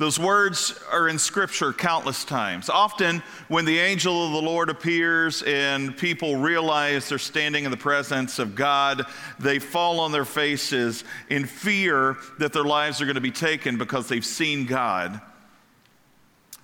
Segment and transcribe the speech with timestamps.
[0.00, 2.70] Those words are in Scripture countless times.
[2.70, 7.76] Often, when the angel of the Lord appears and people realize they're standing in the
[7.76, 9.04] presence of God,
[9.38, 13.76] they fall on their faces in fear that their lives are going to be taken
[13.76, 15.20] because they've seen God.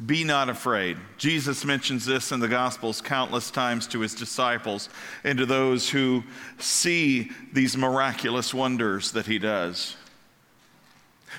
[0.06, 0.96] Be not afraid.
[1.18, 4.88] Jesus mentions this in the Gospels countless times to his disciples
[5.24, 6.24] and to those who
[6.56, 9.94] see these miraculous wonders that he does.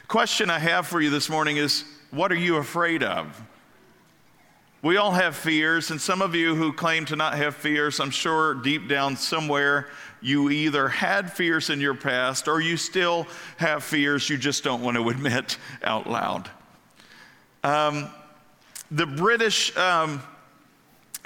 [0.07, 3.41] Question I have for you this morning is what are you afraid of?
[4.81, 8.11] We all have fears, and some of you who claim to not have fears, I'm
[8.11, 9.87] sure deep down somewhere
[10.21, 13.27] you either had fears in your past or you still
[13.57, 16.49] have fears you just don't want to admit out loud.
[17.63, 18.09] Um,
[18.91, 20.21] the British um,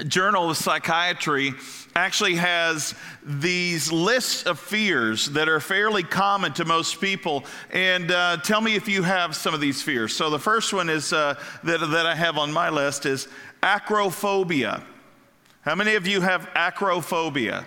[0.08, 1.54] Journal of Psychiatry
[1.96, 7.44] actually has these lists of fears that are fairly common to most people.
[7.72, 10.16] And uh, tell me if you have some of these fears.
[10.16, 13.28] So the first one is uh, that, that I have on my list is
[13.62, 14.84] acrophobia.
[15.62, 17.66] How many of you have acrophobia?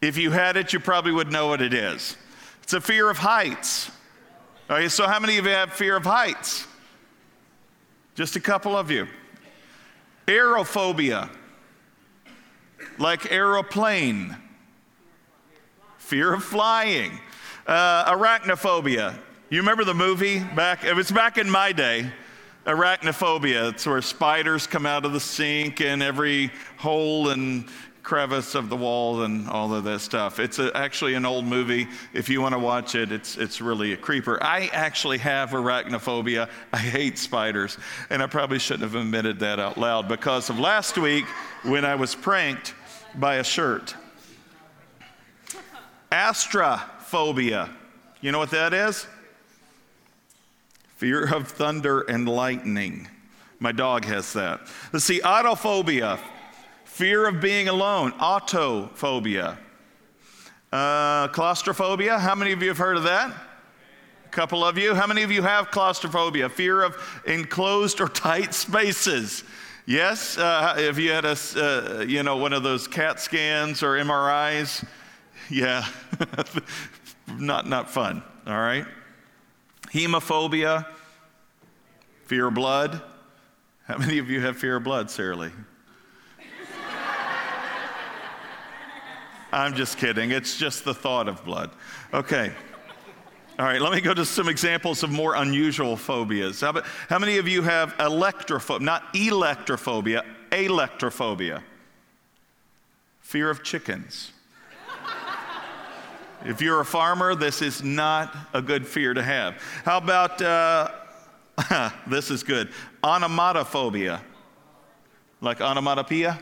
[0.00, 2.16] If you had it, you probably would know what it is.
[2.62, 3.90] It's a fear of heights.
[4.70, 6.66] Okay, so how many of you have fear of heights?
[8.14, 9.08] Just a couple of you.
[10.28, 11.30] Aerophobia,
[12.98, 14.36] like aeroplane,
[15.96, 17.18] fear of flying.
[17.66, 19.18] Uh, arachnophobia.
[19.48, 20.84] You remember the movie back?
[20.84, 22.12] It was back in my day.
[22.66, 23.70] Arachnophobia.
[23.70, 27.66] It's where spiders come out of the sink and every hole and
[28.08, 30.40] crevice of the wall and all of that stuff.
[30.40, 31.86] It's a, actually an old movie.
[32.14, 34.42] If you want to watch it, it's, it's really a creeper.
[34.42, 36.48] I actually have arachnophobia.
[36.72, 37.76] I hate spiders.
[38.08, 41.26] And I probably shouldn't have admitted that out loud because of last week
[41.64, 42.72] when I was pranked
[43.14, 43.94] by a shirt.
[46.10, 47.68] Astrophobia.
[48.22, 49.06] You know what that is?
[50.96, 53.06] Fear of thunder and lightning.
[53.58, 54.62] My dog has that.
[54.94, 56.18] Let's see, autophobia
[56.98, 59.56] fear of being alone, autophobia.
[60.72, 63.32] Uh, claustrophobia, how many of you have heard of that?
[64.26, 64.96] A couple of you.
[64.96, 69.44] How many of you have claustrophobia, fear of enclosed or tight spaces?
[69.86, 73.92] Yes, uh, if you had a, uh, you know, one of those CAT scans or
[73.92, 74.84] MRIs,
[75.48, 75.86] yeah,
[77.38, 78.24] not not fun.
[78.44, 78.84] All right.
[79.92, 80.84] Hemophobia,
[82.24, 83.00] fear of blood.
[83.84, 85.50] How many of you have fear of blood, Sarah Lee?
[89.52, 90.30] I'm just kidding.
[90.30, 91.70] It's just the thought of blood.
[92.12, 92.52] Okay.
[93.58, 96.60] All right, let me go to some examples of more unusual phobias.
[96.60, 101.62] How, about, how many of you have alektorophobia, not electrophobia, alektorophobia?
[103.20, 104.30] Fear of chickens.
[106.44, 109.60] if you're a farmer, this is not a good fear to have.
[109.84, 110.92] How about, uh,
[112.06, 112.70] this is good,
[113.02, 114.20] onomatophobia?
[115.40, 116.38] Like onomatopoeia?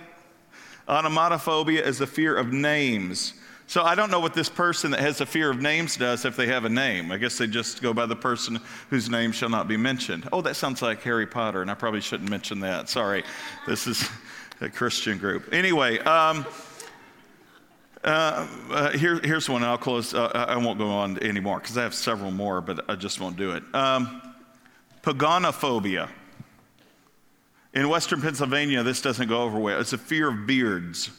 [0.88, 3.34] Onomatophobia is the fear of names.
[3.68, 6.36] So I don't know what this person that has a fear of names does if
[6.36, 7.10] they have a name.
[7.10, 8.60] I guess they just go by the person
[8.90, 10.28] whose name shall not be mentioned.
[10.32, 12.88] Oh, that sounds like Harry Potter, and I probably shouldn't mention that.
[12.88, 13.24] Sorry.
[13.66, 14.08] This is
[14.60, 15.52] a Christian group.
[15.52, 16.46] Anyway, um,
[18.04, 20.14] uh, uh, here, here's one, I'll close.
[20.14, 23.36] Uh, I won't go on anymore because I have several more, but I just won't
[23.36, 23.64] do it.
[23.74, 24.22] Um,
[25.02, 26.08] pogonophobia.
[27.76, 29.78] In Western Pennsylvania, this doesn't go over well.
[29.78, 31.10] It's a fear of beards.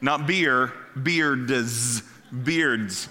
[0.00, 0.72] Not beer,
[1.02, 2.00] beards,
[2.44, 3.08] beards.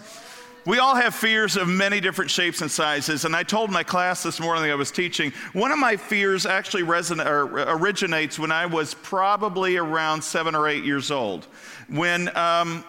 [0.65, 3.25] We all have fears of many different shapes and sizes.
[3.25, 6.83] And I told my class this morning I was teaching, one of my fears actually
[6.83, 7.21] reson-
[7.67, 11.47] originates when I was probably around seven or eight years old.
[11.89, 12.85] When um,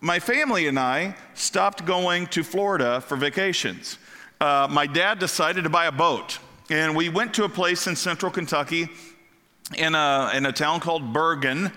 [0.00, 3.98] my family and I stopped going to Florida for vacations.
[4.40, 6.38] Uh, my dad decided to buy a boat.
[6.70, 8.88] And we went to a place in central Kentucky
[9.74, 11.72] in a, in a town called Burgin,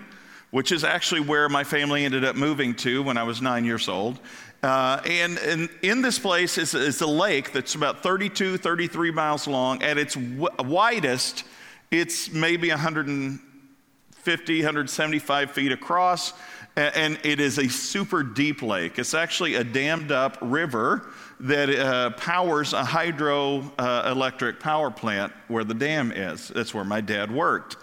[0.50, 3.88] which is actually where my family ended up moving to when I was nine years
[3.88, 4.18] old.
[4.62, 9.46] Uh, and, and, in this place is, is, a lake that's about 32, 33 miles
[9.46, 9.82] long.
[9.82, 11.44] At its w- widest,
[11.90, 16.34] it's maybe 150, 175 feet across.
[16.76, 18.98] and it is a super deep lake.
[18.98, 21.10] It's actually a dammed up river
[21.40, 26.48] that uh, powers a hydroelectric uh, power plant where the dam is.
[26.48, 27.76] That's where my dad worked.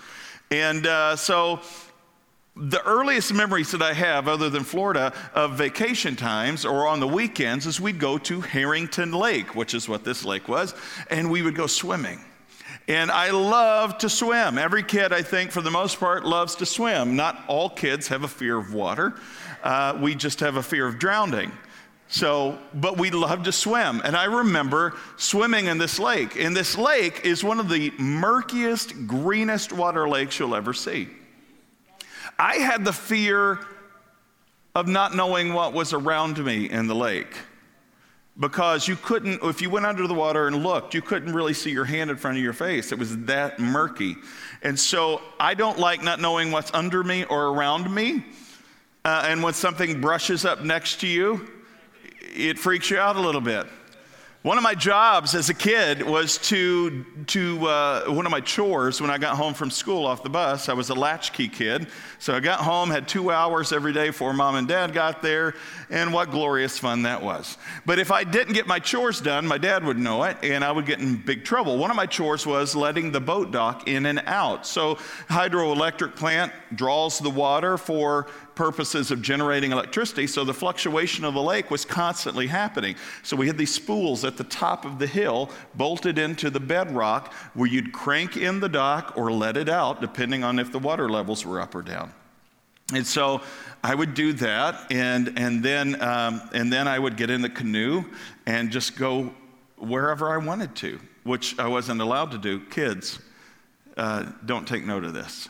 [0.51, 1.61] And uh, so
[2.55, 7.07] the earliest memories that I have, other than Florida, of vacation times or on the
[7.07, 10.73] weekends is we'd go to Herrington Lake, which is what this lake was,
[11.09, 12.19] and we would go swimming.
[12.87, 14.57] And I love to swim.
[14.57, 17.15] Every kid, I think, for the most part, loves to swim.
[17.15, 19.15] Not all kids have a fear of water.
[19.61, 21.51] Uh, we just have a fear of drowning.
[22.09, 24.01] So, but we love to swim.
[24.03, 26.37] And I remember swimming in this lake.
[26.37, 31.09] And this lake is one of the murkiest, greenest water lakes you'll ever see.
[32.39, 33.59] I had the fear
[34.73, 37.35] of not knowing what was around me in the lake
[38.39, 41.71] because you couldn't, if you went under the water and looked, you couldn't really see
[41.71, 42.91] your hand in front of your face.
[42.91, 44.15] It was that murky.
[44.61, 48.23] And so I don't like not knowing what's under me or around me.
[49.03, 51.49] Uh, and when something brushes up next to you,
[52.35, 53.67] it freaks you out a little bit.
[54.47, 59.01] One of my jobs as a kid was to, to uh, one of my chores
[59.01, 60.69] when I got home from school off the bus.
[60.69, 61.87] I was a latchkey kid.
[62.19, 65.53] So I got home, had two hours every day before mom and dad got there,
[65.89, 67.57] and what glorious fun that was.
[67.85, 70.71] But if I didn't get my chores done, my dad would know it, and I
[70.71, 71.77] would get in big trouble.
[71.77, 74.65] One of my chores was letting the boat dock in and out.
[74.65, 74.95] So,
[75.29, 81.41] hydroelectric plant draws the water for purposes of generating electricity, so the fluctuation of the
[81.41, 82.95] lake was constantly happening.
[83.21, 87.31] So we had these spools at the top of the hill bolted into the bedrock
[87.53, 91.07] where you'd crank in the dock or let it out, depending on if the water
[91.07, 92.11] levels were up or down.
[92.93, 93.41] And so
[93.83, 97.49] I would do that, and, and, then, um, and then I would get in the
[97.49, 98.05] canoe
[98.47, 99.33] and just go
[99.77, 102.61] wherever I wanted to, which I wasn't allowed to do.
[102.61, 103.19] Kids,
[103.97, 105.47] uh, don't take note of this.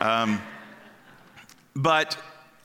[0.00, 0.40] Um,
[1.74, 2.16] but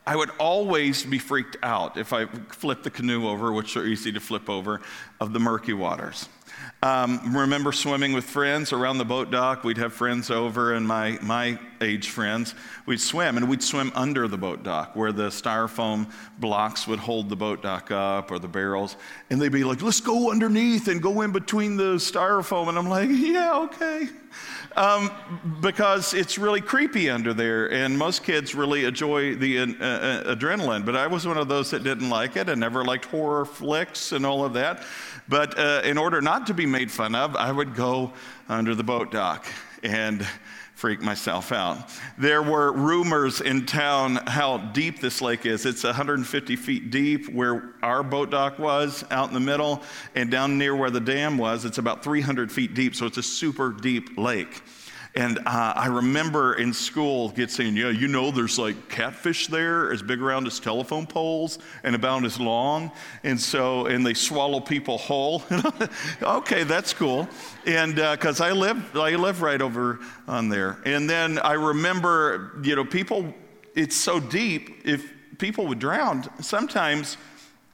[0.06, 4.12] I would always be freaked out if I flipped the canoe over, which are easy
[4.12, 4.82] to flip over,
[5.20, 6.28] of the murky waters.
[6.82, 9.64] Um, remember swimming with friends around the boat dock?
[9.64, 12.56] We'd have friends over, and my, my age friends.
[12.86, 17.30] We'd swim, and we'd swim under the boat dock where the styrofoam blocks would hold
[17.30, 18.96] the boat dock up or the barrels.
[19.30, 22.70] And they'd be like, let's go underneath and go in between the styrofoam.
[22.70, 24.10] And I'm like, yeah, okay
[24.76, 25.12] um,
[25.62, 30.86] because it's really creepy under there, and most kids really enjoy the uh, uh, adrenaline.
[30.86, 34.12] But I was one of those that didn't like it and never liked horror flicks
[34.12, 34.84] and all of that.
[35.28, 38.14] But uh, in order not to be made fun of, I would go
[38.48, 39.46] under the boat dock
[39.84, 40.26] and
[40.80, 41.90] freak myself out.
[42.18, 45.66] There were rumors in town how deep this lake is.
[45.66, 49.84] It's 150 feet deep where our boat dock was out in the middle,
[50.16, 52.96] and down near where the dam was, it's about 300 feet deep.
[52.96, 54.62] So it's a super deep lake.
[55.20, 59.92] And uh, I remember in school get saying, yeah, you know, there's like catfish there
[59.92, 62.90] as big around as telephone poles and about as long.
[63.26, 65.44] And so, and they swallow people whole.
[66.22, 67.28] okay, that's cool.
[67.66, 70.78] And because uh, I live, I live right over on there.
[70.86, 73.34] And then I remember, you know, people,
[73.76, 77.18] it's so deep, if people would drown, sometimes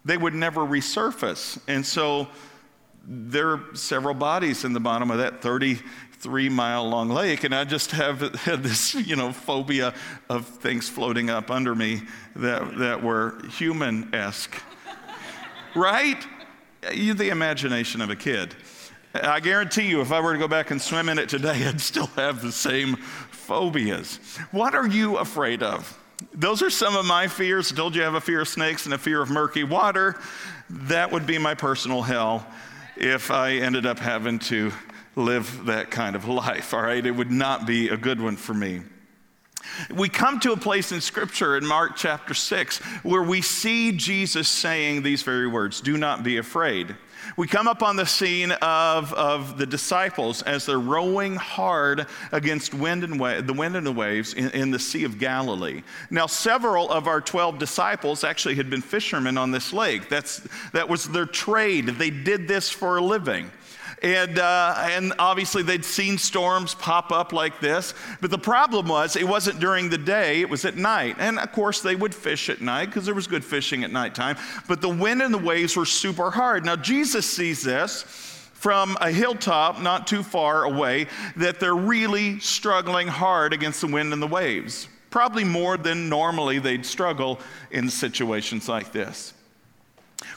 [0.03, 1.59] they would never resurface.
[1.68, 2.27] And so,
[3.07, 5.77] there are several bodies in the bottom of that 30
[6.25, 9.94] three mile long lake, and I just have had this, you know, phobia
[10.27, 12.01] of things floating up under me
[12.36, 14.60] that, that were human esque.
[15.75, 16.18] right?
[16.92, 18.56] You, the imagination of a kid.
[19.14, 21.80] I guarantee you, if I were to go back and swim in it today, I'd
[21.80, 22.95] still have the same
[23.30, 24.18] phobias.
[24.50, 25.95] What are you afraid of?
[26.33, 27.71] Those are some of my fears.
[27.71, 30.19] I told you I have a fear of snakes and a fear of murky water.
[30.71, 32.47] That would be my personal hell
[32.97, 34.71] if I ended up having to
[35.16, 37.06] live that kind of life, all right?
[37.06, 38.81] It would not be a good one for me.
[39.94, 44.48] We come to a place in Scripture in Mark chapter 6 where we see Jesus
[44.48, 46.95] saying these very words Do not be afraid.
[47.38, 52.76] We come up on the scene of, of the disciples as they're rowing hard against
[52.76, 55.81] wind and wa- the wind and the waves in, in the Sea of Galilee.
[56.12, 60.07] Now, several of our 12 disciples actually had been fishermen on this lake.
[60.07, 61.88] That's, that was their trade.
[61.88, 63.52] They did this for a living.
[64.04, 67.94] And, uh, and obviously, they'd seen storms pop up like this.
[68.21, 71.16] But the problem was, it wasn't during the day, it was at night.
[71.19, 74.37] And of course, they would fish at night because there was good fishing at nighttime.
[74.68, 76.66] But the wind and the waves were super hard.
[76.66, 78.04] Now, Jesus sees this
[78.54, 84.11] from a hilltop not too far away that they're really struggling hard against the wind
[84.11, 84.87] and the waves.
[85.11, 87.40] Probably more than normally they'd struggle
[87.71, 89.33] in situations like this.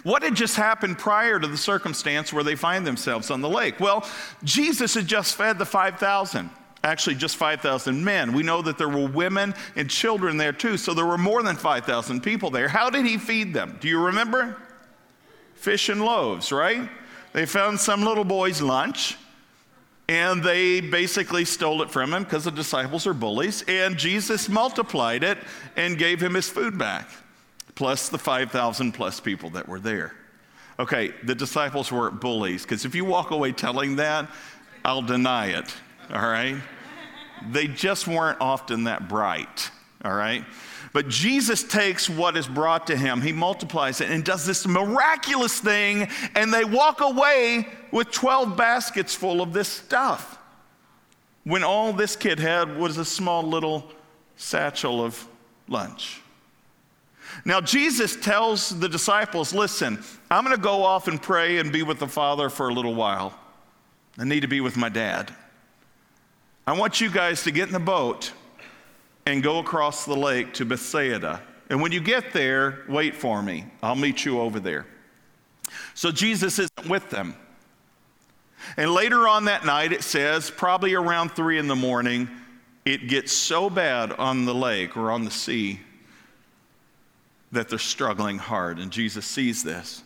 [0.02, 3.80] What had just happened prior to the circumstance where they find themselves on the lake?
[3.80, 4.08] Well,
[4.44, 6.50] Jesus had just fed the 5,000.
[6.84, 8.32] Actually, just 5,000 men.
[8.32, 11.56] We know that there were women and children there too, so there were more than
[11.56, 12.68] 5,000 people there.
[12.68, 13.78] How did he feed them?
[13.80, 14.56] Do you remember?
[15.54, 16.88] Fish and loaves, right?
[17.32, 19.16] They found some little boy's lunch
[20.08, 23.62] and they basically stole it from him because the disciples are bullies.
[23.68, 25.38] And Jesus multiplied it
[25.76, 27.10] and gave him his food back,
[27.78, 30.12] plus the 5,000 plus people that were there.
[30.80, 34.28] Okay, the disciples weren't bullies because if you walk away telling that,
[34.84, 35.72] I'll deny it,
[36.12, 36.56] all right?
[37.52, 39.70] They just weren't often that bright,
[40.04, 40.44] all right?
[40.92, 45.60] But Jesus takes what is brought to him, he multiplies it, and does this miraculous
[45.60, 50.36] thing, and they walk away with 12 baskets full of this stuff.
[51.44, 53.88] When all this kid had was a small little
[54.34, 55.24] satchel of
[55.68, 56.22] lunch.
[57.44, 61.82] Now, Jesus tells the disciples, listen, I'm going to go off and pray and be
[61.82, 63.38] with the Father for a little while.
[64.18, 65.34] I need to be with my dad.
[66.66, 68.32] I want you guys to get in the boat
[69.26, 71.42] and go across the lake to Bethsaida.
[71.70, 73.66] And when you get there, wait for me.
[73.82, 74.86] I'll meet you over there.
[75.94, 77.34] So Jesus isn't with them.
[78.76, 82.28] And later on that night, it says, probably around three in the morning,
[82.84, 85.80] it gets so bad on the lake or on the sea
[87.52, 88.78] that they're struggling hard.
[88.78, 90.02] And Jesus sees this.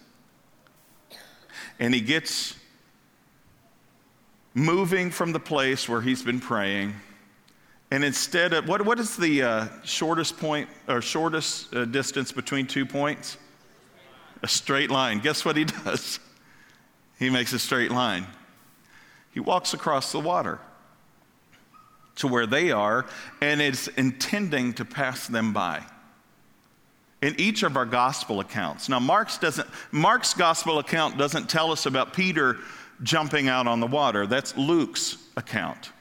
[1.78, 2.56] And he gets
[4.54, 6.94] moving from the place where he's been praying
[7.92, 12.66] and instead of, what, what is the uh, shortest point or shortest uh, distance between
[12.66, 13.36] two points?
[14.42, 15.18] A straight line.
[15.18, 16.18] Guess what he does?
[17.18, 18.26] He makes a straight line.
[19.32, 20.58] He walks across the water
[22.16, 23.04] to where they are
[23.42, 25.84] and is intending to pass them by.
[27.22, 28.88] In each of our gospel accounts.
[28.88, 32.58] Now Mark's doesn't Mark's gospel account doesn't tell us about Peter
[33.02, 34.26] jumping out on the water.
[34.26, 35.92] That's Luke's account.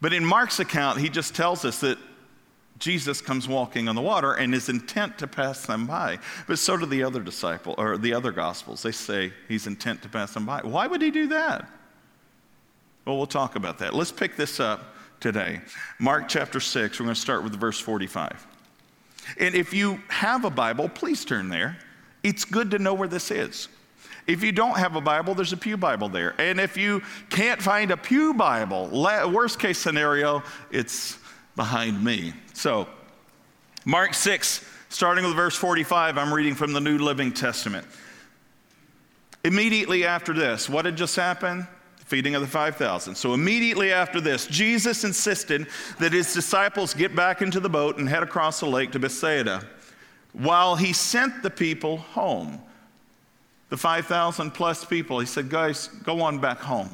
[0.00, 1.98] But in Mark's account, he just tells us that
[2.78, 6.18] Jesus comes walking on the water and is intent to pass them by.
[6.46, 8.82] But so do the other disciple or the other gospels.
[8.82, 10.62] They say he's intent to pass them by.
[10.62, 11.68] Why would he do that?
[13.04, 13.94] Well, we'll talk about that.
[13.94, 15.60] Let's pick this up today.
[15.98, 18.46] Mark chapter 6, we're going to start with verse 45.
[19.38, 21.78] And if you have a Bible, please turn there.
[22.22, 23.68] It's good to know where this is.
[24.26, 26.34] If you don't have a Bible, there's a Pew Bible there.
[26.38, 31.18] And if you can't find a Pew Bible, worst case scenario, it's
[31.56, 32.32] behind me.
[32.52, 32.86] So,
[33.84, 37.86] Mark 6, starting with verse 45, I'm reading from the New Living Testament.
[39.42, 41.66] Immediately after this, what had just happened?
[42.10, 43.14] Feeding of the 5,000.
[43.14, 48.08] So immediately after this, Jesus insisted that his disciples get back into the boat and
[48.08, 49.64] head across the lake to Bethsaida
[50.32, 52.60] while he sent the people home
[53.70, 56.90] the 5,000 plus people, he said, Guys, go on back home.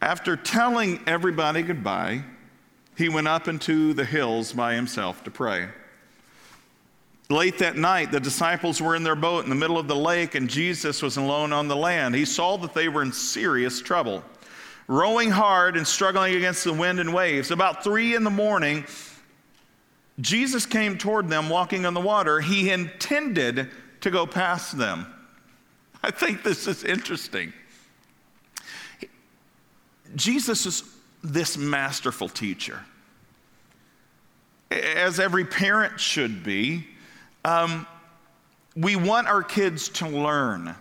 [0.00, 2.22] After telling everybody goodbye,
[2.96, 5.68] he went up into the hills by himself to pray.
[7.30, 10.34] Late that night, the disciples were in their boat in the middle of the lake,
[10.34, 12.14] and Jesus was alone on the land.
[12.14, 14.22] He saw that they were in serious trouble,
[14.88, 17.50] rowing hard and struggling against the wind and waves.
[17.50, 18.84] About three in the morning,
[20.20, 22.40] Jesus came toward them walking on the water.
[22.40, 23.70] He intended
[24.02, 25.06] to go past them.
[26.02, 27.54] I think this is interesting.
[30.14, 30.82] Jesus is
[31.22, 32.80] this masterful teacher,
[34.70, 36.88] as every parent should be.
[37.44, 37.86] Um,
[38.76, 40.74] we want our kids to learn.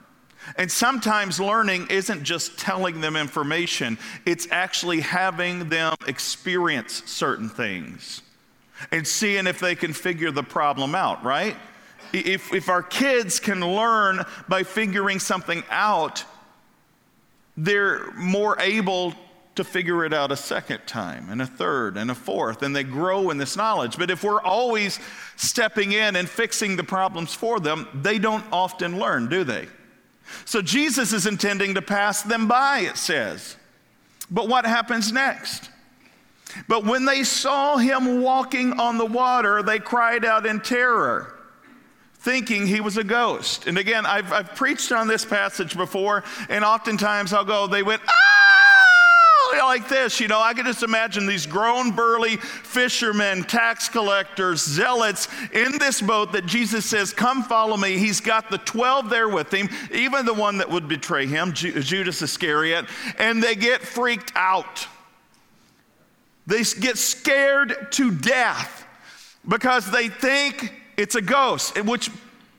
[0.58, 8.22] And sometimes learning isn't just telling them information, it's actually having them experience certain things
[8.92, 11.56] and seeing if they can figure the problem out, right?
[12.12, 16.26] If, if our kids can learn by figuring something out,
[17.56, 19.14] they're more able
[19.56, 22.84] to figure it out a second time and a third and a fourth, and they
[22.84, 23.98] grow in this knowledge.
[23.98, 25.00] But if we're always
[25.36, 29.68] stepping in and fixing the problems for them, they don't often learn, do they?
[30.46, 33.58] So Jesus is intending to pass them by, it says.
[34.32, 35.70] But what happens next?
[36.68, 41.36] But when they saw him walking on the water, they cried out in terror,
[42.16, 43.68] thinking he was a ghost.
[43.68, 48.02] And again, I've, I've preached on this passage before, and oftentimes I'll go, they went,
[48.08, 48.43] ah!
[49.58, 55.28] Like this, you know, I can just imagine these grown, burly fishermen, tax collectors, zealots
[55.52, 57.98] in this boat that Jesus says, Come follow me.
[57.98, 62.22] He's got the 12 there with him, even the one that would betray him, Judas
[62.22, 62.86] Iscariot,
[63.18, 64.88] and they get freaked out.
[66.46, 68.86] They get scared to death
[69.48, 72.10] because they think it's a ghost, which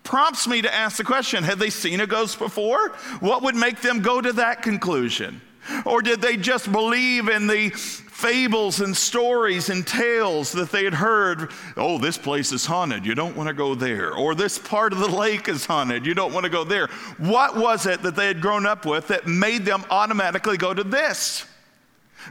[0.02, 2.90] prompts me to ask the question have they seen a ghost before?
[3.20, 5.40] What would make them go to that conclusion?
[5.84, 10.94] Or did they just believe in the fables and stories and tales that they had
[10.94, 11.50] heard?
[11.76, 13.04] Oh, this place is haunted.
[13.04, 14.14] You don't want to go there.
[14.14, 16.06] Or this part of the lake is haunted.
[16.06, 16.88] You don't want to go there.
[17.18, 20.84] What was it that they had grown up with that made them automatically go to
[20.84, 21.46] this?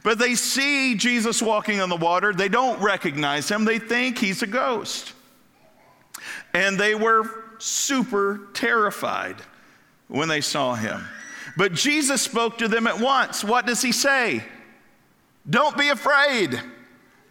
[0.03, 2.33] But they see Jesus walking on the water.
[2.33, 3.65] They don't recognize him.
[3.65, 5.13] They think he's a ghost.
[6.53, 9.35] And they were super terrified
[10.07, 11.03] when they saw him.
[11.55, 13.43] But Jesus spoke to them at once.
[13.43, 14.43] What does he say?
[15.49, 16.59] Don't be afraid.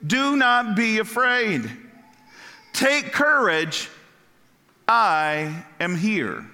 [0.06, 1.70] Do not be afraid.
[2.72, 3.88] Take courage.
[4.86, 6.44] I am here.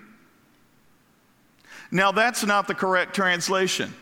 [1.90, 3.94] Now, that's not the correct translation.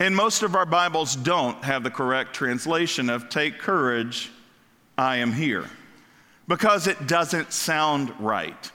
[0.00, 4.30] And most of our Bibles don't have the correct translation of take courage,
[4.96, 5.68] I am here,
[6.46, 8.70] because it doesn't sound right.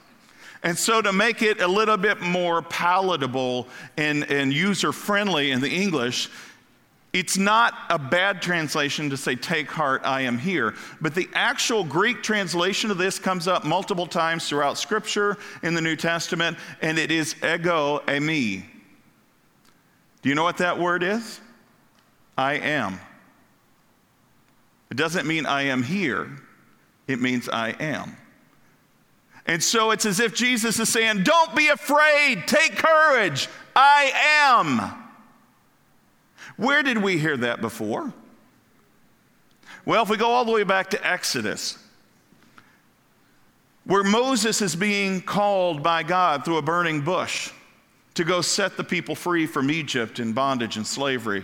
[0.63, 3.67] And so, to make it a little bit more palatable
[3.97, 6.29] and, and user friendly in the English,
[7.11, 10.73] it's not a bad translation to say, Take heart, I am here.
[10.99, 15.81] But the actual Greek translation of this comes up multiple times throughout Scripture in the
[15.81, 18.63] New Testament, and it is ego eimi.
[20.23, 21.41] Do you know what that word is?
[22.37, 22.99] I am.
[24.89, 26.31] It doesn't mean I am here,
[27.07, 28.15] it means I am.
[29.45, 35.03] And so it's as if Jesus is saying, Don't be afraid, take courage, I am.
[36.55, 38.13] Where did we hear that before?
[39.85, 41.77] Well, if we go all the way back to Exodus,
[43.85, 47.51] where Moses is being called by God through a burning bush
[48.13, 51.43] to go set the people free from Egypt in bondage and slavery.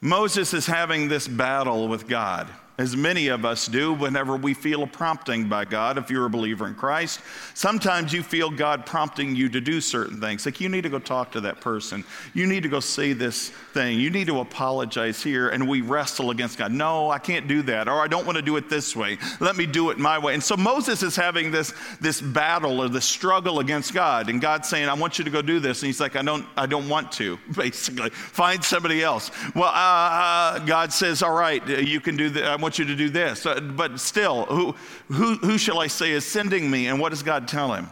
[0.00, 4.82] Moses is having this battle with God as many of us do whenever we feel
[4.82, 7.20] a prompting by God, if you're a believer in Christ.
[7.54, 10.44] Sometimes you feel God prompting you to do certain things.
[10.44, 12.04] Like you need to go talk to that person.
[12.34, 13.98] You need to go say this thing.
[13.98, 15.48] You need to apologize here.
[15.48, 16.70] And we wrestle against God.
[16.70, 17.88] No, I can't do that.
[17.88, 19.16] Or I don't want to do it this way.
[19.40, 20.34] Let me do it my way.
[20.34, 24.28] And so Moses is having this, this battle or this struggle against God.
[24.28, 25.82] And God's saying, I want you to go do this.
[25.82, 28.10] And he's like, I don't, I don't want to, basically.
[28.10, 29.30] Find somebody else.
[29.54, 33.46] Well, uh, God says, All right, you can do that want you to do this.
[33.46, 34.74] Uh, but still, who,
[35.06, 36.88] who, who shall I say is sending me?
[36.88, 37.88] And what does God tell him?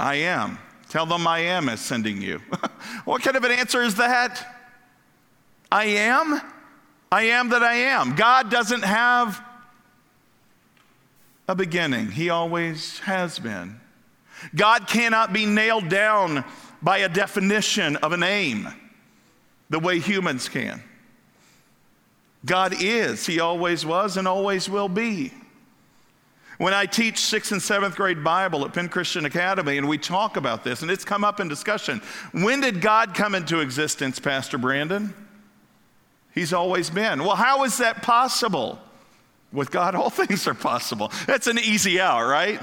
[0.00, 0.58] I am.
[0.88, 2.38] Tell them I am is sending you.
[3.04, 4.56] what kind of an answer is that?
[5.70, 6.40] I am?
[7.12, 8.14] I am that I am.
[8.14, 9.44] God doesn't have
[11.46, 13.78] a beginning, He always has been.
[14.54, 16.46] God cannot be nailed down
[16.80, 18.68] by a definition of a name
[19.68, 20.82] the way humans can.
[22.46, 25.32] God is, He always was, and always will be.
[26.58, 30.38] When I teach sixth and seventh grade Bible at Penn Christian Academy, and we talk
[30.38, 32.00] about this, and it's come up in discussion.
[32.32, 35.12] When did God come into existence, Pastor Brandon?
[36.34, 37.24] He's always been.
[37.24, 38.78] Well, how is that possible?
[39.52, 41.12] With God, all things are possible.
[41.26, 42.60] That's an easy out, right?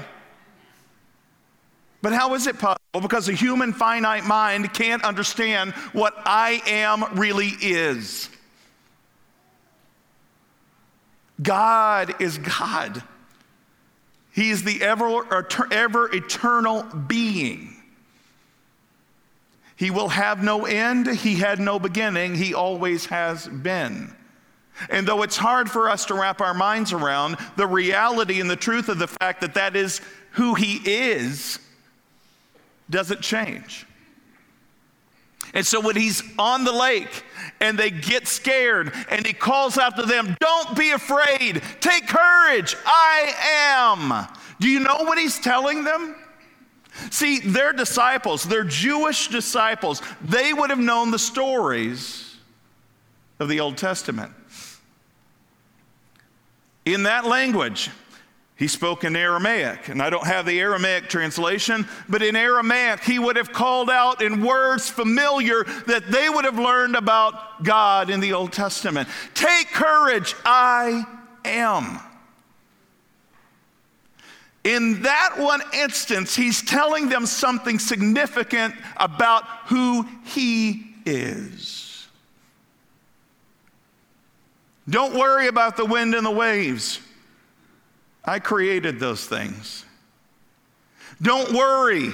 [2.02, 3.00] But how is it possible?
[3.00, 8.28] Because a human finite mind can't understand what I am really is.
[11.42, 13.02] God is God.
[14.32, 17.70] He is the ever, ever eternal being.
[19.76, 21.06] He will have no end.
[21.06, 22.34] He had no beginning.
[22.34, 24.14] He always has been.
[24.90, 28.56] And though it's hard for us to wrap our minds around the reality and the
[28.56, 30.00] truth of the fact that that is
[30.32, 31.58] who He is,
[32.90, 33.86] doesn't change.
[35.54, 37.24] And so when he's on the lake
[37.60, 42.76] and they get scared and he calls out to them, Don't be afraid, take courage,
[42.84, 43.32] I
[43.86, 44.26] am.
[44.60, 46.16] Do you know what he's telling them?
[47.10, 52.36] See, their disciples, their Jewish disciples, they would have known the stories
[53.38, 54.32] of the Old Testament.
[56.84, 57.90] In that language,
[58.56, 63.18] he spoke in Aramaic, and I don't have the Aramaic translation, but in Aramaic, he
[63.18, 68.20] would have called out in words familiar that they would have learned about God in
[68.20, 69.08] the Old Testament.
[69.34, 71.04] Take courage, I
[71.44, 71.98] am.
[74.62, 82.06] In that one instance, he's telling them something significant about who he is.
[84.88, 87.00] Don't worry about the wind and the waves.
[88.24, 89.84] I created those things.
[91.20, 92.12] Don't worry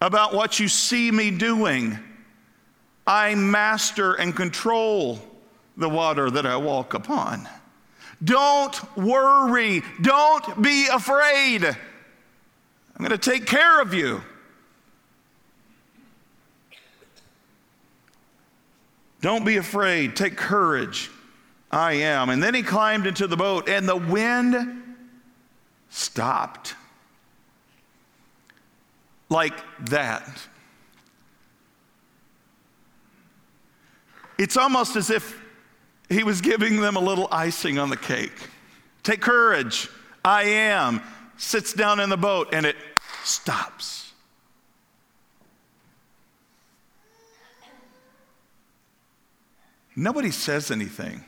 [0.00, 1.98] about what you see me doing.
[3.06, 5.20] I master and control
[5.76, 7.48] the water that I walk upon.
[8.22, 9.82] Don't worry.
[10.00, 11.64] Don't be afraid.
[11.64, 11.76] I'm
[12.98, 14.22] going to take care of you.
[19.22, 20.16] Don't be afraid.
[20.16, 21.10] Take courage.
[21.70, 22.30] I am.
[22.30, 24.96] And then he climbed into the boat, and the wind
[25.88, 26.74] stopped.
[29.28, 29.54] Like
[29.86, 30.28] that.
[34.38, 35.40] It's almost as if
[36.08, 38.32] he was giving them a little icing on the cake.
[39.02, 39.88] Take courage.
[40.24, 41.00] I am.
[41.36, 42.76] Sits down in the boat, and it
[43.22, 44.12] stops.
[49.94, 51.24] Nobody says anything.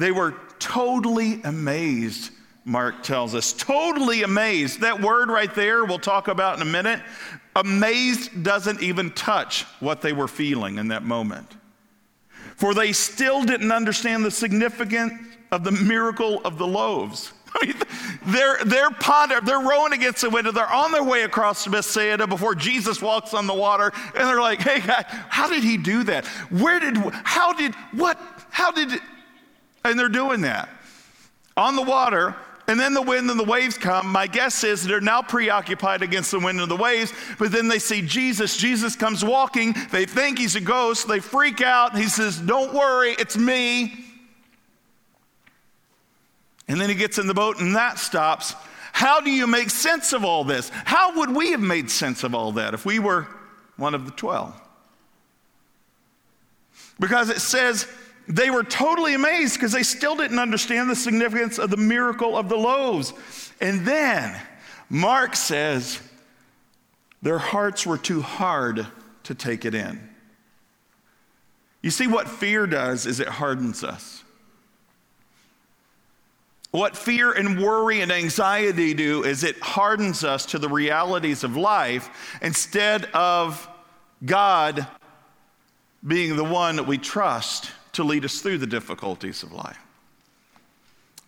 [0.00, 2.32] They were totally amazed,
[2.64, 3.52] Mark tells us.
[3.52, 4.80] Totally amazed.
[4.80, 7.02] That word right there, we'll talk about in a minute.
[7.54, 11.54] Amazed doesn't even touch what they were feeling in that moment.
[12.56, 15.12] For they still didn't understand the significance
[15.50, 17.34] of the miracle of the loaves.
[17.60, 17.76] I mean,
[18.28, 22.26] they're, they're ponder, they're rowing against the wind, they're on their way across to Bethsaida
[22.26, 26.04] before Jesus walks on the water, and they're like, hey, God, how did he do
[26.04, 26.24] that?
[26.48, 28.98] Where did, how did, what, how did?
[29.84, 30.68] And they're doing that
[31.56, 32.34] on the water,
[32.68, 34.06] and then the wind and the waves come.
[34.06, 37.78] My guess is they're now preoccupied against the wind and the waves, but then they
[37.78, 38.56] see Jesus.
[38.56, 39.74] Jesus comes walking.
[39.90, 41.08] They think he's a ghost.
[41.08, 41.98] They freak out.
[41.98, 44.04] He says, Don't worry, it's me.
[46.68, 48.54] And then he gets in the boat and that stops.
[48.92, 50.70] How do you make sense of all this?
[50.84, 53.26] How would we have made sense of all that if we were
[53.76, 54.60] one of the 12?
[57.00, 57.88] Because it says
[58.30, 62.48] they were totally amazed because they still didn't understand the significance of the miracle of
[62.48, 63.12] the loaves.
[63.60, 64.40] And then
[64.88, 66.00] Mark says
[67.22, 68.86] their hearts were too hard
[69.24, 70.08] to take it in.
[71.82, 74.22] You see, what fear does is it hardens us.
[76.70, 81.56] What fear and worry and anxiety do is it hardens us to the realities of
[81.56, 83.68] life instead of
[84.24, 84.86] God
[86.06, 89.78] being the one that we trust to lead us through the difficulties of life.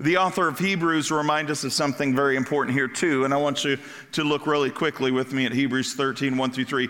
[0.01, 3.63] The author of Hebrews reminds us of something very important here, too, and I want
[3.63, 3.79] you
[4.13, 6.89] to look really quickly with me at Hebrews 13 1 through 3.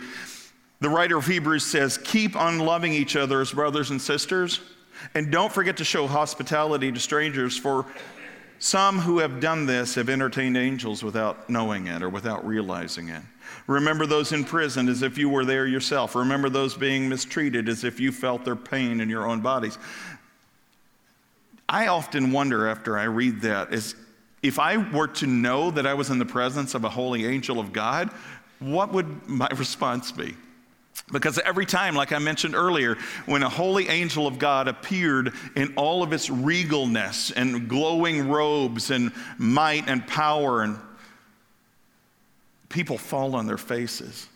[0.80, 4.60] The writer of Hebrews says, Keep on loving each other as brothers and sisters,
[5.14, 7.84] and don't forget to show hospitality to strangers, for
[8.60, 13.22] some who have done this have entertained angels without knowing it or without realizing it.
[13.66, 16.14] Remember those in prison as if you were there yourself.
[16.14, 19.78] Remember those being mistreated as if you felt their pain in your own bodies.
[21.68, 23.94] I often wonder after I read that is
[24.42, 27.60] if I were to know that I was in the presence of a holy angel
[27.60, 28.10] of God,
[28.58, 30.34] what would my response be?
[31.10, 35.74] Because every time, like I mentioned earlier, when a holy angel of God appeared in
[35.76, 40.78] all of its regalness and glowing robes and might and power, and
[42.72, 44.28] people fall on their faces,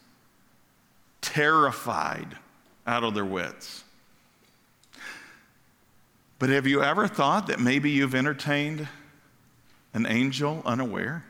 [1.20, 2.36] terrified
[2.86, 3.82] out of their wits.
[6.38, 8.86] But have you ever thought that maybe you've entertained
[9.94, 11.24] an angel unaware?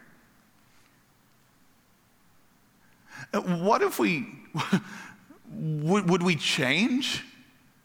[3.33, 4.27] Uh, what if we
[5.53, 7.25] would, would we change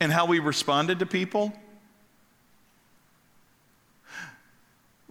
[0.01, 1.53] in how we responded to people?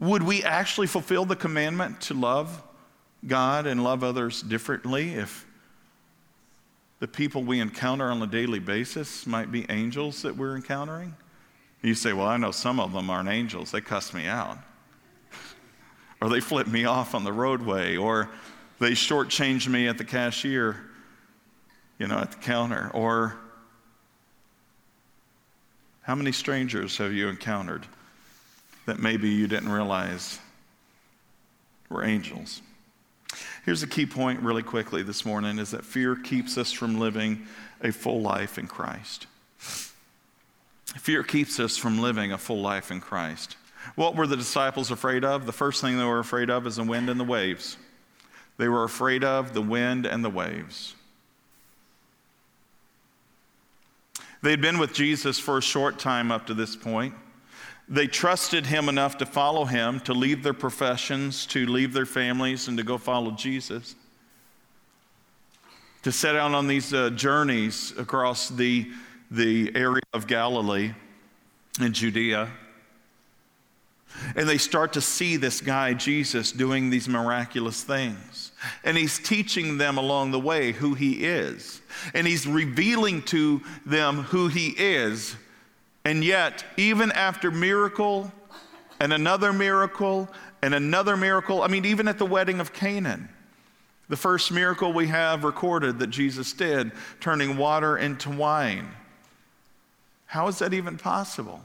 [0.00, 2.60] Would we actually fulfill the commandment to love
[3.26, 5.46] God and love others differently if
[7.00, 11.14] the people we encounter on a daily basis might be angels that we're encountering?
[11.82, 14.58] You say, Well, I know some of them aren't angels, they cuss me out.
[16.20, 18.30] or they flip me off on the roadway, or
[18.78, 20.90] they shortchange me at the cashier
[22.00, 22.90] you know, at the counter?
[22.92, 23.36] Or
[26.02, 27.86] how many strangers have you encountered
[28.86, 30.40] that maybe you didn't realize
[31.88, 32.62] were angels?
[33.64, 37.46] Here's a key point, really quickly, this morning is that fear keeps us from living
[37.82, 39.26] a full life in Christ.
[40.98, 43.56] Fear keeps us from living a full life in Christ.
[43.94, 45.46] What were the disciples afraid of?
[45.46, 47.76] The first thing they were afraid of is the wind and the waves.
[48.56, 50.94] They were afraid of the wind and the waves.
[54.42, 57.14] They'd been with Jesus for a short time up to this point.
[57.90, 62.68] They trusted him enough to follow him, to leave their professions, to leave their families,
[62.68, 63.96] and to go follow Jesus.
[66.04, 68.88] To set out on these uh, journeys across the,
[69.32, 70.92] the area of Galilee
[71.80, 72.48] and Judea.
[74.36, 78.52] And they start to see this guy, Jesus, doing these miraculous things.
[78.84, 81.80] And he's teaching them along the way who he is.
[82.14, 85.34] And he's revealing to them who he is.
[86.04, 88.32] And yet, even after miracle
[88.98, 90.28] and another miracle
[90.62, 93.28] and another miracle, I mean, even at the wedding of Canaan,
[94.08, 98.88] the first miracle we have recorded that Jesus did, turning water into wine.
[100.26, 101.62] How is that even possible?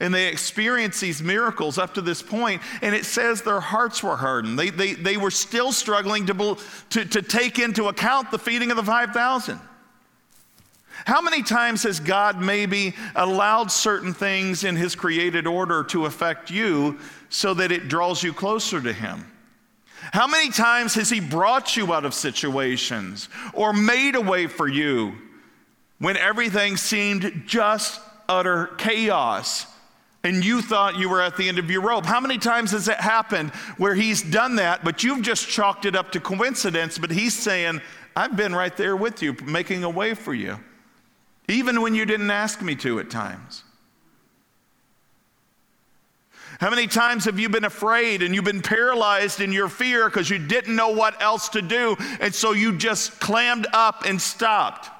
[0.00, 4.16] And they experienced these miracles up to this point, and it says their hearts were
[4.16, 4.58] hardened.
[4.58, 6.58] They, they, they were still struggling to,
[6.90, 9.58] to, to take into account the feeding of the 5,000.
[11.08, 16.50] How many times has God maybe allowed certain things in His created order to affect
[16.50, 16.98] you
[17.30, 19.24] so that it draws you closer to Him?
[20.12, 24.68] How many times has He brought you out of situations or made a way for
[24.68, 25.14] you
[25.98, 29.66] when everything seemed just utter chaos?
[30.24, 32.04] and you thought you were at the end of your rope.
[32.04, 35.94] How many times has it happened where he's done that, but you've just chalked it
[35.94, 37.80] up to coincidence, but he's saying,
[38.16, 40.58] I've been right there with you, making a way for you,
[41.48, 43.64] even when you didn't ask me to at times?
[46.60, 50.28] How many times have you been afraid and you've been paralyzed in your fear because
[50.28, 54.90] you didn't know what else to do, and so you just clammed up and stopped?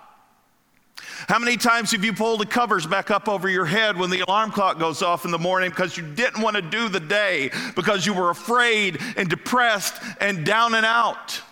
[1.27, 4.21] How many times have you pulled the covers back up over your head when the
[4.21, 7.51] alarm clock goes off in the morning because you didn't want to do the day,
[7.75, 11.43] because you were afraid and depressed and down and out?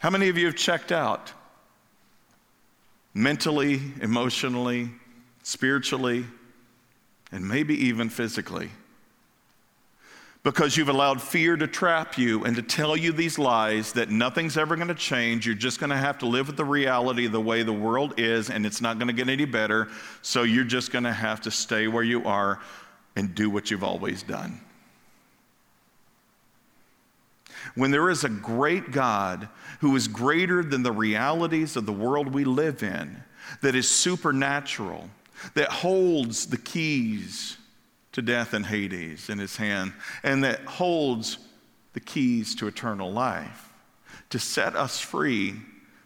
[0.00, 1.32] How many of you have checked out?
[3.14, 4.90] Mentally, emotionally,
[5.42, 6.26] spiritually,
[7.32, 8.70] and maybe even physically
[10.42, 14.56] because you've allowed fear to trap you and to tell you these lies that nothing's
[14.56, 15.44] ever going to change.
[15.44, 18.48] You're just going to have to live with the reality the way the world is,
[18.48, 19.88] and it's not going to get any better.
[20.22, 22.60] So you're just going to have to stay where you are
[23.16, 24.60] and do what you've always done.
[27.74, 29.48] When there is a great God
[29.80, 33.22] who is greater than the realities of the world we live in,
[33.62, 35.08] that is supernatural,
[35.54, 37.56] that holds the keys
[38.12, 39.92] to death and Hades in his hand,
[40.22, 41.38] and that holds
[41.92, 43.70] the keys to eternal life
[44.30, 45.54] to set us free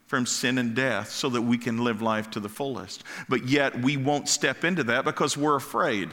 [0.06, 3.04] from sin and death so that we can live life to the fullest.
[3.28, 6.10] But yet we won't step into that because we're afraid.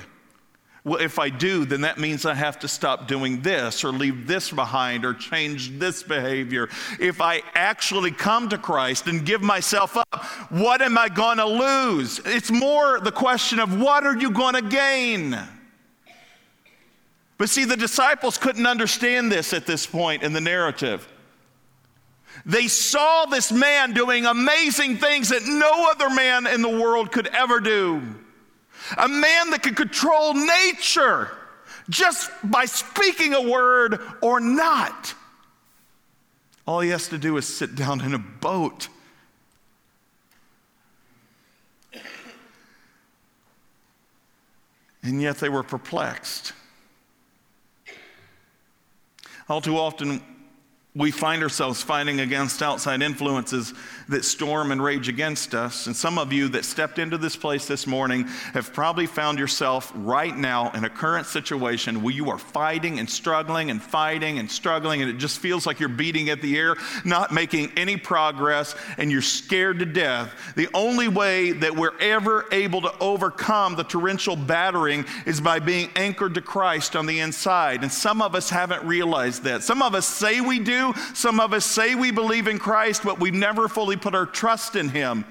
[0.84, 4.26] Well, if I do, then that means I have to stop doing this or leave
[4.26, 6.70] this behind or change this behavior.
[7.00, 11.46] If I actually come to Christ and give myself up, what am I going to
[11.46, 12.20] lose?
[12.26, 15.38] It's more the question of what are you going to gain?
[17.38, 21.08] But see, the disciples couldn't understand this at this point in the narrative.
[22.44, 27.28] They saw this man doing amazing things that no other man in the world could
[27.28, 28.02] ever do.
[28.98, 31.32] A man that could control nature
[31.89, 35.13] just by speaking a word or not.
[36.67, 38.88] All he has to do is sit down in a boat.
[45.04, 46.54] And yet they were perplexed.
[49.50, 50.22] All too often,
[50.96, 53.74] we find ourselves fighting against outside influences
[54.12, 55.88] that storm and rage against us.
[55.88, 59.91] And some of you that stepped into this place this morning have probably found yourself
[59.95, 64.50] right now in a current situation where you are fighting and struggling and fighting and
[64.50, 68.76] struggling, and it just feels like you're beating at the air, not making any progress,
[68.97, 70.54] and you're scared to death.
[70.56, 75.89] The only way that we're ever able to overcome the torrential battering is by being
[75.95, 77.84] anchored to Christ on the inside.
[77.84, 79.63] And some of us haven't realized that.
[79.63, 83.19] Some of us say we do some of us say we believe in Christ, but
[83.19, 85.26] we've never fully put our trust in Him.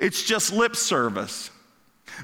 [0.00, 1.50] It's just lip service.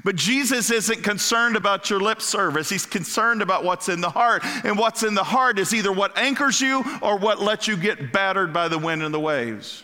[0.03, 2.69] But Jesus isn't concerned about your lip service.
[2.69, 4.43] He's concerned about what's in the heart.
[4.63, 8.11] And what's in the heart is either what anchors you or what lets you get
[8.11, 9.83] battered by the wind and the waves.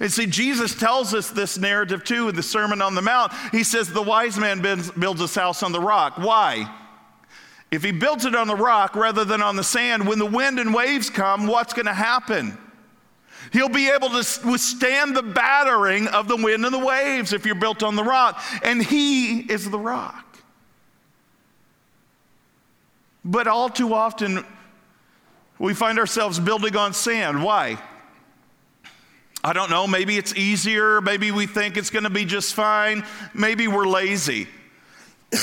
[0.00, 3.32] And see, Jesus tells us this narrative too in the Sermon on the Mount.
[3.52, 6.18] He says, The wise man builds his house on the rock.
[6.18, 6.68] Why?
[7.70, 10.58] If he builds it on the rock rather than on the sand, when the wind
[10.58, 12.58] and waves come, what's going to happen?
[13.52, 17.54] He'll be able to withstand the battering of the wind and the waves if you're
[17.54, 18.42] built on the rock.
[18.62, 20.24] And he is the rock.
[23.24, 24.44] But all too often,
[25.58, 27.42] we find ourselves building on sand.
[27.42, 27.78] Why?
[29.42, 29.86] I don't know.
[29.86, 31.00] Maybe it's easier.
[31.00, 33.04] Maybe we think it's going to be just fine.
[33.34, 34.48] Maybe we're lazy.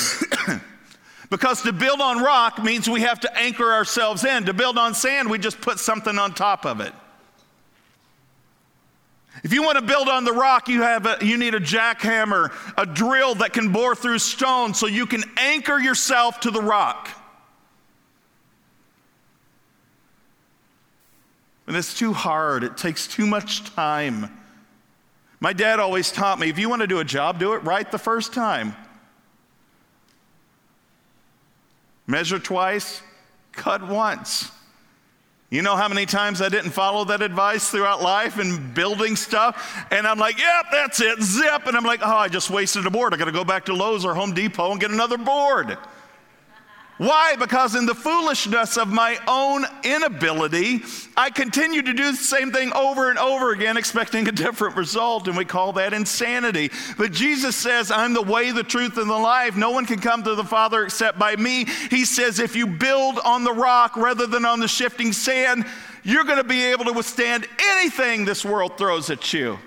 [1.34, 4.46] Because to build on rock means we have to anchor ourselves in.
[4.46, 6.94] To build on sand, we just put something on top of it.
[9.42, 12.52] If you want to build on the rock, you, have a, you need a jackhammer,
[12.78, 17.10] a drill that can bore through stone so you can anchor yourself to the rock.
[21.66, 24.30] And it's too hard, it takes too much time.
[25.40, 27.90] My dad always taught me if you want to do a job, do it right
[27.90, 28.76] the first time.
[32.06, 33.02] Measure twice,
[33.54, 34.52] cut once.
[35.54, 39.86] You know how many times I didn't follow that advice throughout life and building stuff?
[39.92, 41.68] And I'm like, yep, that's it, zip.
[41.68, 43.14] And I'm like, oh, I just wasted a board.
[43.14, 45.78] I got to go back to Lowe's or Home Depot and get another board.
[47.04, 47.36] Why?
[47.36, 50.84] Because in the foolishness of my own inability,
[51.18, 55.28] I continue to do the same thing over and over again, expecting a different result,
[55.28, 56.72] and we call that insanity.
[56.98, 59.58] But Jesus says, I'm the way, the truth, and the life.
[59.58, 61.66] No one can come to the Father except by me.
[61.90, 65.66] He says, if you build on the rock rather than on the shifting sand,
[66.04, 69.60] you're going to be able to withstand anything this world throws at you.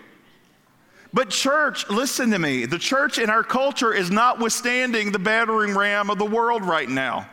[1.16, 2.66] But, church, listen to me.
[2.66, 6.90] The church in our culture is not withstanding the battering ram of the world right
[6.90, 7.26] now.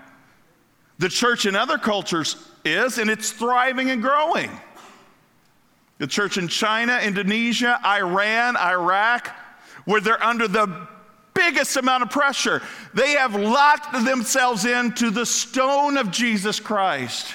[1.00, 4.50] The church in other cultures is, and it's thriving and growing.
[5.98, 9.36] The church in China, Indonesia, Iran, Iraq,
[9.84, 10.88] where they're under the
[11.34, 12.62] biggest amount of pressure,
[12.93, 17.34] they have locked themselves into the stone of Jesus Christ.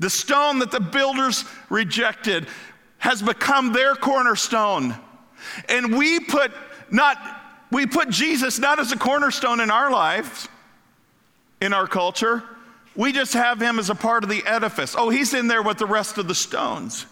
[0.00, 2.48] The stone that the builders rejected
[2.98, 4.96] has become their cornerstone.
[5.68, 6.52] And we put
[6.90, 7.16] not
[7.70, 10.48] we put Jesus not as a cornerstone in our lives,
[11.60, 12.42] in our culture.
[12.94, 14.94] We just have him as a part of the edifice.
[14.96, 17.06] Oh, he's in there with the rest of the stones.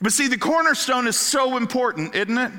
[0.00, 2.52] But see, the cornerstone is so important, isn't it?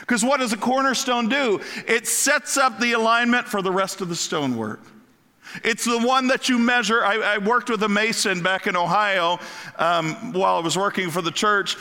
[0.00, 1.60] Because what does a cornerstone do?
[1.88, 4.80] It sets up the alignment for the rest of the stonework.
[5.62, 7.04] It's the one that you measure.
[7.04, 9.38] I, I worked with a mason back in Ohio
[9.78, 11.76] um, while I was working for the church.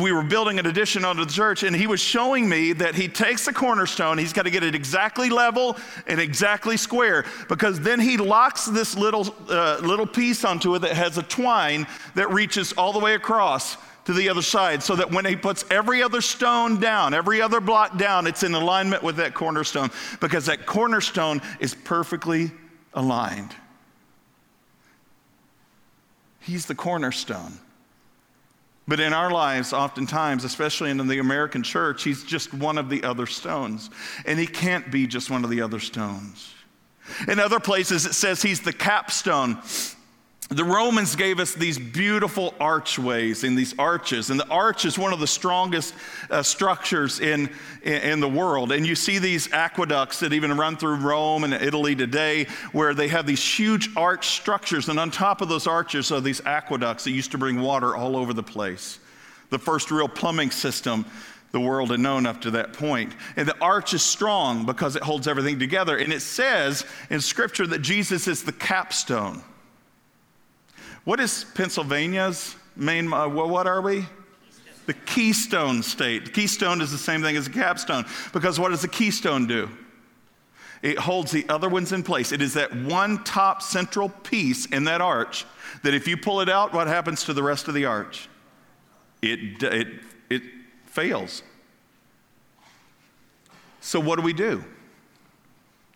[0.00, 3.08] We were building an addition onto the church, and he was showing me that he
[3.08, 7.98] takes the cornerstone, he's got to get it exactly level and exactly square, because then
[7.98, 12.72] he locks this little, uh, little piece onto it that has a twine that reaches
[12.74, 16.20] all the way across to the other side so that when he puts every other
[16.20, 21.42] stone down, every other block down, it's in alignment with that cornerstone because that cornerstone
[21.58, 22.52] is perfectly
[22.96, 23.54] aligned.
[26.40, 27.58] He's the cornerstone.
[28.88, 33.02] But in our lives, oftentimes, especially in the American church, he's just one of the
[33.02, 33.90] other stones.
[34.24, 36.54] And he can't be just one of the other stones.
[37.28, 39.60] In other places, it says he's the capstone
[40.48, 44.30] the Romans gave us these beautiful archways and these arches.
[44.30, 45.92] And the arch is one of the strongest
[46.30, 47.50] uh, structures in,
[47.82, 48.70] in, in, the world.
[48.70, 53.08] And you see these aqueducts that even run through Rome and Italy today, where they
[53.08, 54.88] have these huge arch structures.
[54.88, 58.16] And on top of those arches are these aqueducts that used to bring water all
[58.16, 59.00] over the place.
[59.50, 61.06] The first real plumbing system
[61.50, 63.12] the world had known up to that point.
[63.34, 65.96] And the arch is strong because it holds everything together.
[65.96, 69.42] And it says in Scripture that Jesus is the capstone.
[71.06, 74.06] What is Pennsylvania's main, uh, what are we?
[74.86, 76.24] The keystone state.
[76.24, 79.70] The keystone is the same thing as a capstone because what does the keystone do?
[80.82, 82.32] It holds the other ones in place.
[82.32, 85.46] It is that one top central piece in that arch
[85.84, 88.28] that if you pull it out, what happens to the rest of the arch?
[89.22, 89.86] It, it,
[90.28, 90.42] it
[90.86, 91.44] fails.
[93.80, 94.64] So, what do we do?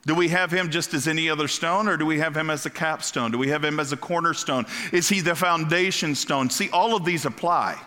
[0.06, 2.64] Do we have him just as any other stone, or do we have him as
[2.64, 3.30] a capstone?
[3.30, 4.64] Do we have him as a cornerstone?
[4.92, 6.48] Is he the foundation stone?
[6.48, 7.78] See, all of these apply.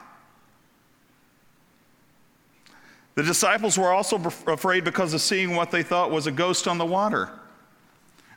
[3.15, 6.77] The disciples were also afraid because of seeing what they thought was a ghost on
[6.77, 7.31] the water.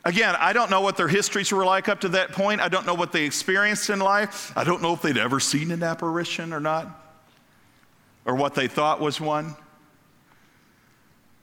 [0.04, 2.60] Again, I don't know what their histories were like up to that point.
[2.60, 4.56] I don't know what they experienced in life.
[4.56, 6.88] I don't know if they'd ever seen an apparition or not,
[8.24, 9.56] or what they thought was one.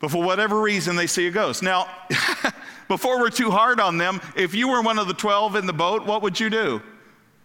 [0.03, 1.63] But for whatever reason, they see a ghost.
[1.63, 1.87] Now,
[2.89, 5.71] before we're too hard on them, if you were one of the 12 in the
[5.71, 6.81] boat, what would you do?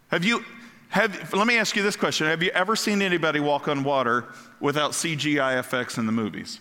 [0.08, 0.44] Have you,
[0.88, 4.24] have, let me ask you this question Have you ever seen anybody walk on water
[4.58, 6.58] without CGI effects in the movies?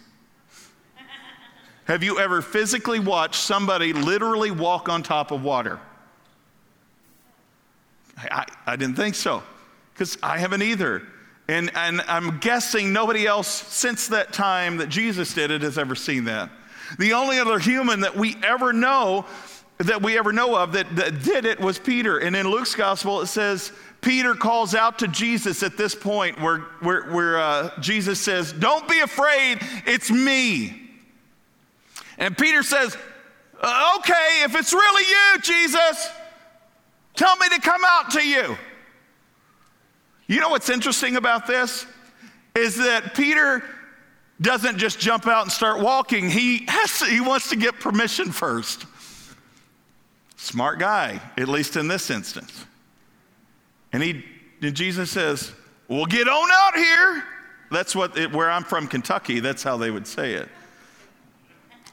[1.86, 5.80] Have you ever physically watched somebody literally walk on top of water?
[8.20, 9.42] I, I didn't think so,
[9.96, 11.02] because I haven't either.
[11.48, 15.96] And, and I'm guessing nobody else since that time that Jesus did it has ever
[15.96, 16.50] seen that.
[17.00, 19.26] The only other human that we ever know,
[19.78, 22.18] that we ever know of that, that did it was Peter.
[22.18, 26.60] And in Luke's gospel, it says, Peter calls out to Jesus at this point where,
[26.82, 30.82] where, where uh, Jesus says, Don't be afraid, it's me.
[32.18, 32.96] And Peter says,
[33.56, 36.10] Okay, if it's really you, Jesus,
[37.16, 38.58] tell me to come out to you.
[40.28, 41.86] You know what's interesting about this?
[42.56, 43.64] Is that Peter
[44.42, 48.32] doesn't just jump out and start walking, he, has to, he wants to get permission
[48.32, 48.86] first.
[50.36, 52.66] Smart guy, at least in this instance.
[53.94, 54.24] And, he,
[54.62, 55.52] and Jesus says,
[55.88, 57.24] Well, get on out here.
[57.72, 60.48] That's what, it, where I'm from, Kentucky, that's how they would say it.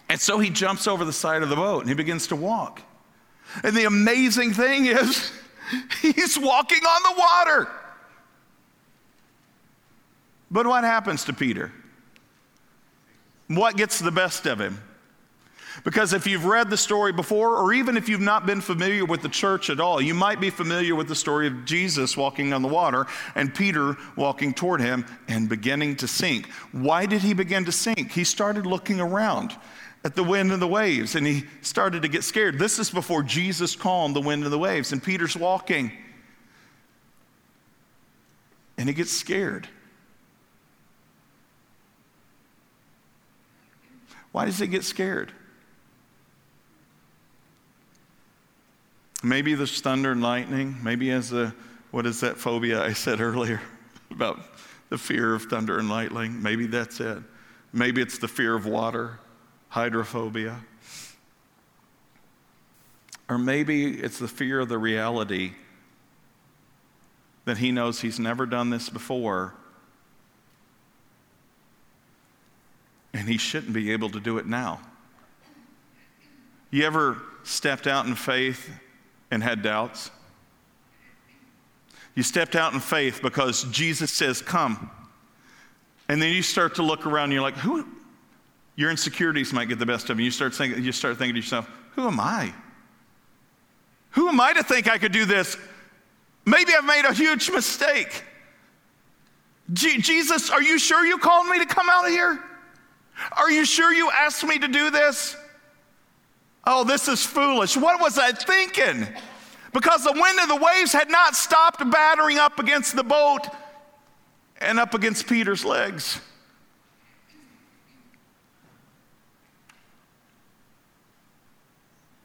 [0.08, 2.82] And so he jumps over the side of the boat and he begins to walk.
[3.62, 5.32] And the amazing thing is,
[6.02, 7.68] He's walking on the water.
[10.54, 11.72] But what happens to Peter?
[13.48, 14.80] What gets the best of him?
[15.82, 19.20] Because if you've read the story before, or even if you've not been familiar with
[19.20, 22.62] the church at all, you might be familiar with the story of Jesus walking on
[22.62, 26.46] the water and Peter walking toward him and beginning to sink.
[26.70, 28.12] Why did he begin to sink?
[28.12, 29.56] He started looking around
[30.04, 32.60] at the wind and the waves and he started to get scared.
[32.60, 35.90] This is before Jesus calmed the wind and the waves, and Peter's walking.
[38.78, 39.68] And he gets scared.
[44.34, 45.30] Why does he get scared?
[49.22, 50.76] Maybe there's thunder and lightning.
[50.82, 51.54] Maybe as a,
[51.92, 53.62] what is that phobia I said earlier
[54.10, 54.40] about
[54.88, 56.42] the fear of thunder and lightning?
[56.42, 57.18] Maybe that's it.
[57.72, 59.20] Maybe it's the fear of water,
[59.68, 60.58] hydrophobia.
[63.28, 65.52] Or maybe it's the fear of the reality
[67.44, 69.54] that he knows he's never done this before
[73.14, 74.80] and he shouldn't be able to do it now.
[76.70, 78.68] You ever stepped out in faith
[79.30, 80.10] and had doubts?
[82.16, 84.90] You stepped out in faith because Jesus says, Come.
[86.08, 87.86] And then you start to look around and you're like, Who?
[88.76, 90.24] Your insecurities might get the best of you.
[90.24, 92.52] You start thinking, you start thinking to yourself, Who am I?
[94.10, 95.56] Who am I to think I could do this?
[96.44, 98.24] Maybe I've made a huge mistake.
[99.72, 102.42] Jesus, are you sure you called me to come out of here?
[103.36, 105.36] Are you sure you asked me to do this?
[106.66, 107.76] Oh, this is foolish.
[107.76, 109.06] What was I thinking?
[109.72, 113.48] Because the wind and the waves had not stopped battering up against the boat
[114.58, 116.20] and up against Peter's legs.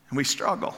[0.10, 0.76] And we struggle.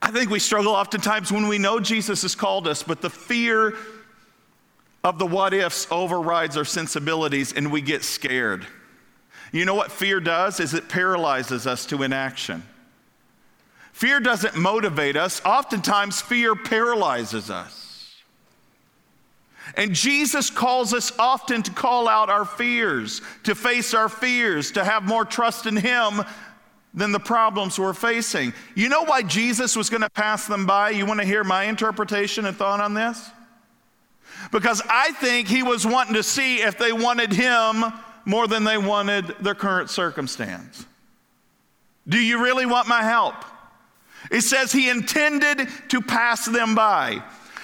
[0.00, 3.76] I think we struggle oftentimes when we know Jesus has called us, but the fear
[5.04, 8.66] of the what ifs overrides our sensibilities and we get scared.
[9.52, 10.60] You know what fear does?
[10.60, 12.62] Is it paralyzes us to inaction.
[13.92, 15.42] Fear doesn't motivate us.
[15.44, 17.82] Oftentimes fear paralyzes us.
[19.76, 24.84] And Jesus calls us often to call out our fears, to face our fears, to
[24.84, 26.22] have more trust in Him
[26.94, 28.52] than the problems we're facing.
[28.74, 30.90] You know why Jesus was going to pass them by?
[30.90, 33.30] You want to hear my interpretation and thought on this?
[34.50, 37.84] Because I think he was wanting to see if they wanted him
[38.24, 40.86] more than they wanted their current circumstance.
[42.08, 43.34] Do you really want my help?
[44.30, 47.22] It says he intended to pass them by.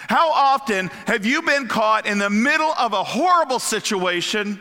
[0.08, 4.58] How often have you been caught in the middle of a horrible situation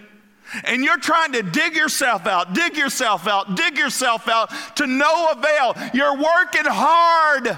[0.63, 5.30] and you're trying to dig yourself out, dig yourself out, dig yourself out to no
[5.32, 5.76] avail?
[5.93, 7.57] You're working hard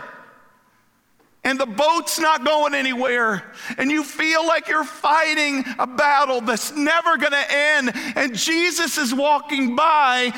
[1.44, 6.76] and the boat's not going anywhere, and you feel like you're fighting a battle that's
[6.76, 10.34] never going to end, and Jesus is walking by,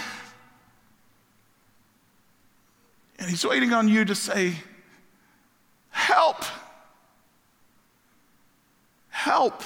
[3.18, 4.54] and he's waiting on you to say,
[5.90, 6.44] Help!
[9.10, 9.62] Help!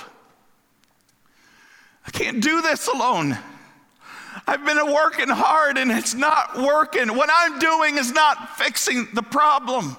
[2.08, 3.38] I can't do this alone.
[4.48, 7.16] I've been working hard and it's not working.
[7.16, 9.98] What I'm doing is not fixing the problem.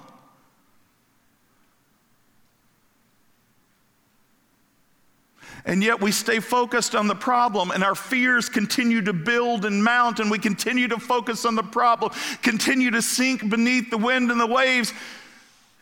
[5.66, 9.82] And yet we stay focused on the problem, and our fears continue to build and
[9.82, 14.30] mount, and we continue to focus on the problem, continue to sink beneath the wind
[14.30, 14.94] and the waves.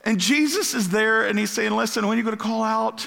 [0.04, 3.06] And Jesus is there, and he's saying, Listen, when are you going to call out?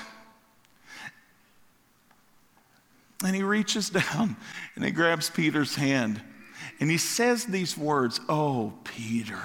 [3.23, 4.38] And he reaches down
[4.75, 6.21] and he grabs Peter's hand
[6.80, 9.41] and he says these words Oh, Peter,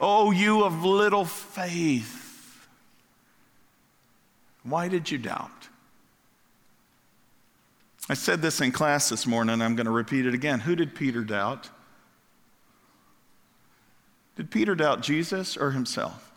[0.00, 2.66] oh, you of little faith.
[4.62, 5.68] Why did you doubt?
[8.08, 10.60] I said this in class this morning, I'm going to repeat it again.
[10.60, 11.70] Who did Peter doubt?
[14.36, 16.32] Did Peter doubt Jesus or himself?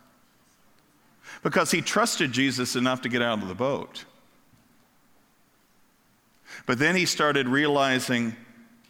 [1.43, 4.05] Because he trusted Jesus enough to get out of the boat.
[6.65, 8.36] But then he started realizing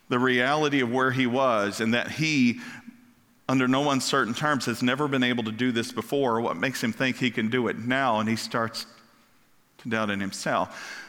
[0.07, 2.59] the reality of where he was and that he,
[3.49, 6.39] under no uncertain terms, has never been able to do this before.
[6.39, 8.19] What makes him think he can do it now?
[8.19, 8.86] And he starts
[9.80, 11.09] to doubt in himself.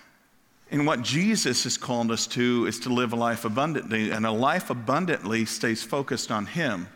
[0.71, 4.31] And what Jesus has called us to is to live a life abundantly, and a
[4.31, 6.89] life abundantly stays focused on Him,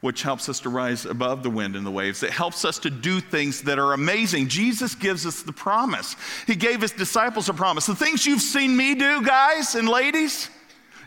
[0.00, 2.22] which helps us to rise above the wind and the waves.
[2.22, 4.48] It helps us to do things that are amazing.
[4.48, 6.16] Jesus gives us the promise.
[6.46, 7.84] He gave His disciples a promise.
[7.84, 10.48] The things you've seen me do, guys and ladies,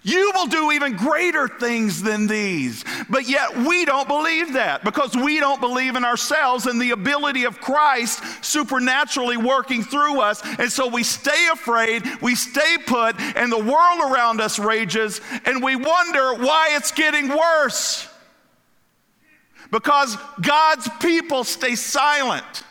[0.04, 2.84] You will do even greater things than these.
[3.10, 7.46] But yet we don't believe that because we don't believe in ourselves and the ability
[7.46, 10.42] of Christ supernaturally working through us.
[10.60, 15.64] And so we stay afraid, we stay put, and the world around us rages, and
[15.64, 18.10] we wonder why it's getting worse.
[19.72, 22.64] Because God's people stay silent.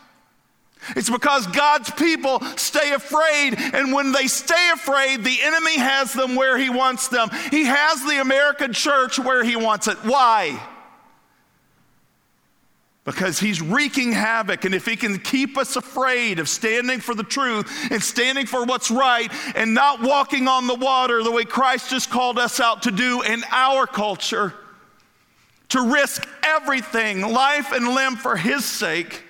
[0.95, 6.35] It's because God's people stay afraid, and when they stay afraid, the enemy has them
[6.35, 7.29] where he wants them.
[7.51, 9.97] He has the American church where he wants it.
[9.99, 10.61] Why?
[13.05, 17.23] Because he's wreaking havoc, and if he can keep us afraid of standing for the
[17.23, 21.89] truth and standing for what's right and not walking on the water the way Christ
[21.89, 24.53] just called us out to do in our culture,
[25.69, 29.22] to risk everything, life and limb for his sake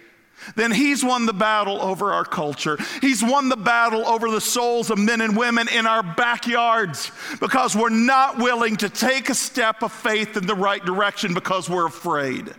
[0.55, 2.77] then he's won the battle over our culture.
[3.01, 7.75] He's won the battle over the souls of men and women in our backyards because
[7.75, 11.87] we're not willing to take a step of faith in the right direction because we're
[11.87, 12.53] afraid.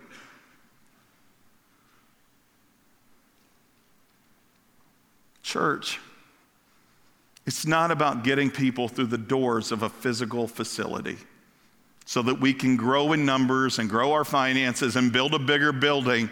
[5.42, 6.00] Church,
[7.46, 11.18] it's not about getting people through the doors of a physical facility
[12.06, 15.72] so that we can grow in numbers and grow our finances and build a bigger
[15.72, 16.30] building.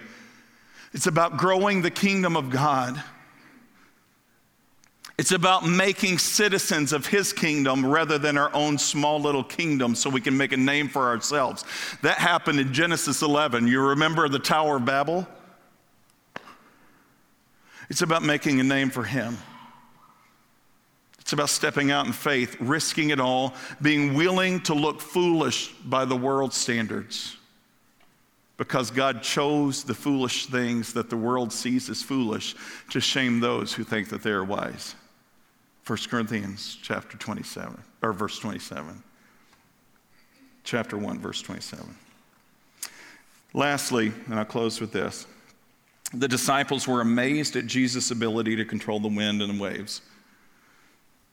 [0.93, 3.03] It's about growing the kingdom of God.
[5.19, 10.11] It's about making citizens of his kingdom rather than our own small little kingdom so
[10.11, 11.65] we can make a name for ourselves.
[12.03, 13.69] That happened in Genesis 11.
[13.69, 15.27] You remember the Tower of Babel?
[17.89, 19.39] It's about making a name for him.
[21.21, 26.05] It's about stepping out in faith, risking it all, being willing to look foolish by
[26.05, 27.37] the world's standards
[28.63, 32.55] because God chose the foolish things that the world sees as foolish
[32.91, 34.95] to shame those who think that they are wise.
[35.85, 39.03] 1 Corinthians chapter 27, or verse 27.
[40.63, 41.93] Chapter 1, verse 27.
[43.53, 45.27] Lastly, and I'll close with this
[46.15, 50.03] the disciples were amazed at Jesus' ability to control the wind and the waves.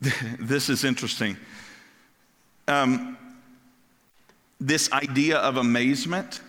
[0.40, 1.36] this is interesting.
[2.66, 3.16] Um,
[4.58, 6.40] this idea of amazement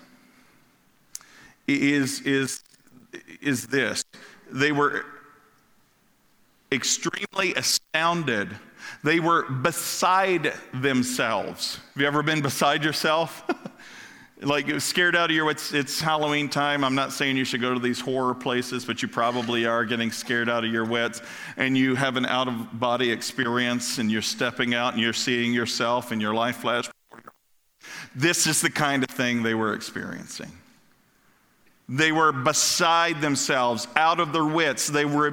[1.68, 2.64] is, is,
[3.42, 4.04] is this
[4.52, 5.06] they were
[6.72, 8.50] extremely astounded.
[9.04, 11.76] They were beside themselves.
[11.94, 13.44] Have you ever been beside yourself?
[14.42, 17.76] like scared out of your it's, it's halloween time i'm not saying you should go
[17.76, 21.22] to these horror places but you probably are getting scared out of your wits
[21.58, 25.54] and you have an out of body experience and you're stepping out and you're seeing
[25.54, 26.90] yourself and your life flash
[28.16, 30.52] this is the kind of thing they were experiencing
[31.90, 34.88] they were beside themselves, out of their wits.
[34.88, 35.32] They were,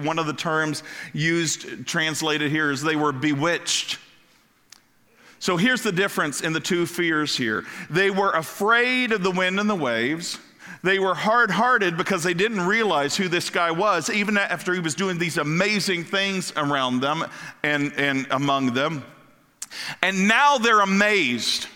[0.00, 0.82] one of the terms
[1.12, 3.98] used, translated here, is they were bewitched.
[5.38, 7.64] So here's the difference in the two fears here.
[7.90, 10.38] They were afraid of the wind and the waves.
[10.82, 14.80] They were hard hearted because they didn't realize who this guy was, even after he
[14.80, 17.24] was doing these amazing things around them
[17.64, 19.04] and, and among them.
[20.02, 21.66] And now they're amazed.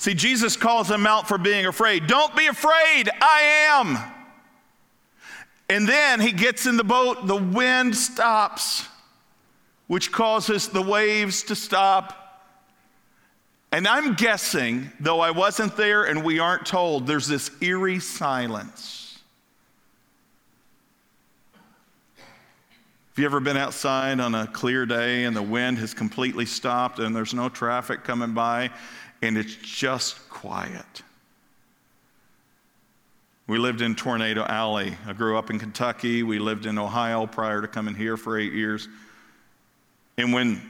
[0.00, 2.06] See, Jesus calls them out for being afraid.
[2.06, 3.98] Don't be afraid, I am.
[5.68, 8.88] And then he gets in the boat, the wind stops,
[9.88, 12.48] which causes the waves to stop.
[13.72, 19.18] And I'm guessing, though I wasn't there and we aren't told, there's this eerie silence.
[23.10, 27.00] Have you ever been outside on a clear day and the wind has completely stopped
[27.00, 28.70] and there's no traffic coming by
[29.22, 31.02] and it's just quiet.
[33.46, 34.94] We lived in Tornado Alley.
[35.06, 36.22] I grew up in Kentucky.
[36.22, 38.88] We lived in Ohio prior to coming here for eight years.
[40.16, 40.62] And when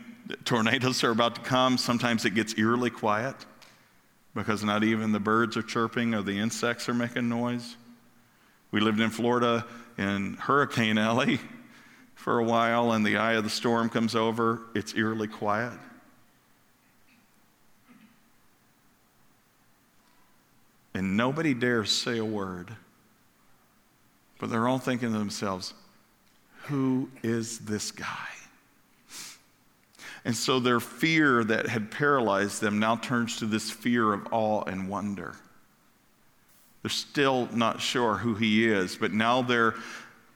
[0.45, 3.37] tornadoes are about to come, sometimes it gets eerily quiet
[4.35, 7.77] because not even the birds are chirping or the insects are making noise.
[8.71, 9.67] We lived in Florida
[9.99, 11.41] in Hurricane Alley
[12.15, 14.61] for a while, and the eye of the storm comes over.
[14.75, 15.79] It's eerily quiet.
[20.95, 22.70] And nobody dares say a word.
[24.38, 25.74] But they're all thinking to themselves,
[26.64, 28.28] who is this guy?
[30.24, 34.62] And so their fear that had paralyzed them now turns to this fear of awe
[34.64, 35.34] and wonder.
[36.82, 39.74] They're still not sure who he is, but now they're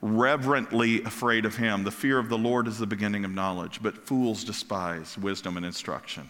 [0.00, 1.84] reverently afraid of him.
[1.84, 5.64] The fear of the Lord is the beginning of knowledge, but fools despise wisdom and
[5.64, 6.28] instruction.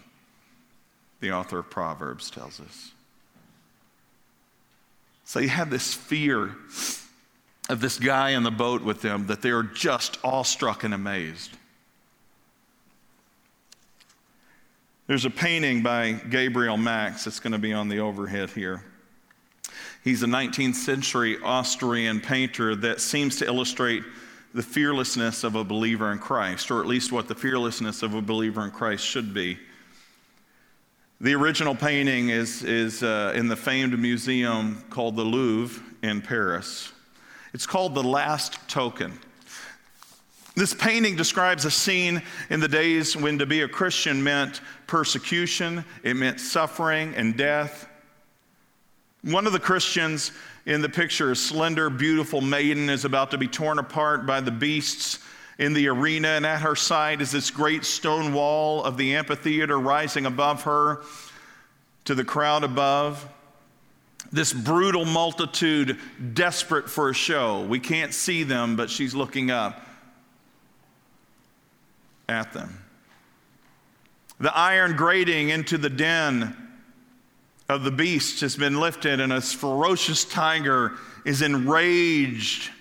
[1.19, 2.91] The author of Proverbs tells us.
[5.25, 6.55] So you have this fear
[7.67, 11.51] of this guy in the boat with them that they are just awestruck and amazed.
[15.07, 18.83] There's a painting by Gabriel Max that's going to be on the overhead here.
[20.03, 24.03] He's a 19th century Austrian painter that seems to illustrate
[24.53, 28.21] the fearlessness of a believer in Christ, or at least what the fearlessness of a
[28.21, 29.57] believer in Christ should be.
[31.21, 36.91] The original painting is, is uh, in the famed museum called the Louvre in Paris.
[37.53, 39.17] It's called The Last Token.
[40.55, 45.85] This painting describes a scene in the days when to be a Christian meant persecution,
[46.03, 47.87] it meant suffering and death.
[49.21, 50.33] One of the Christians
[50.65, 54.51] in the picture, a slender, beautiful maiden, is about to be torn apart by the
[54.51, 55.19] beasts
[55.57, 59.79] in the arena, and at her side is this great stone wall of the amphitheater
[59.79, 61.03] rising above her
[62.05, 63.27] to the crowd above.
[64.31, 65.97] This brutal multitude,
[66.33, 67.63] desperate for a show.
[67.65, 69.81] We can't see them, but she's looking up
[72.27, 72.81] at them.
[74.39, 76.57] The iron grating into the den
[77.69, 80.93] of the beast has been lifted, and a ferocious tiger
[81.23, 82.71] is enraged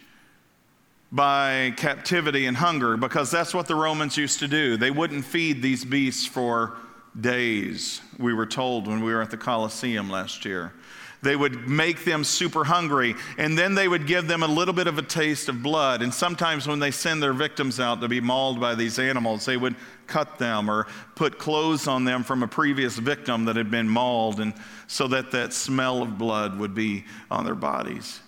[1.12, 4.76] by captivity and hunger because that's what the Romans used to do.
[4.76, 6.76] They wouldn't feed these beasts for
[7.20, 10.72] days, we were told when we were at the Colosseum last year.
[11.22, 14.86] They would make them super hungry, and then they would give them a little bit
[14.86, 16.02] of a taste of blood.
[16.02, 19.56] And sometimes, when they send their victims out to be mauled by these animals, they
[19.56, 19.74] would
[20.06, 24.38] cut them or put clothes on them from a previous victim that had been mauled,
[24.38, 24.52] and
[24.86, 28.20] so that that smell of blood would be on their bodies.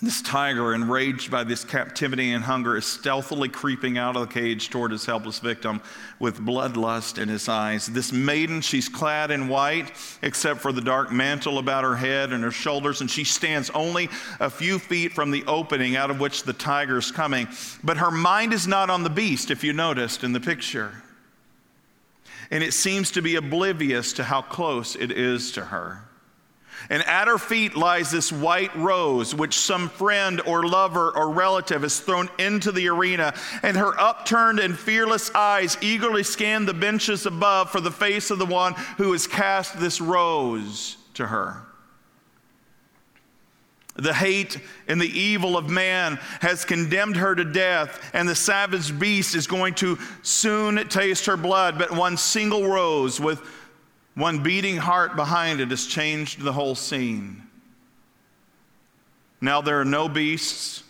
[0.00, 4.70] This tiger, enraged by this captivity and hunger, is stealthily creeping out of the cage
[4.70, 5.82] toward his helpless victim
[6.20, 7.88] with bloodlust in his eyes.
[7.88, 9.90] This maiden, she's clad in white,
[10.22, 14.08] except for the dark mantle about her head and her shoulders, and she stands only
[14.38, 17.48] a few feet from the opening out of which the tiger is coming.
[17.82, 21.02] But her mind is not on the beast, if you noticed in the picture.
[22.52, 26.07] And it seems to be oblivious to how close it is to her.
[26.90, 31.82] And at her feet lies this white rose, which some friend or lover or relative
[31.82, 33.34] has thrown into the arena.
[33.62, 38.38] And her upturned and fearless eyes eagerly scan the benches above for the face of
[38.38, 41.62] the one who has cast this rose to her.
[43.98, 48.96] The hate and the evil of man has condemned her to death, and the savage
[48.96, 51.78] beast is going to soon taste her blood.
[51.78, 53.42] But one single rose with
[54.18, 57.40] one beating heart behind it has changed the whole scene.
[59.40, 60.82] Now there are no beasts,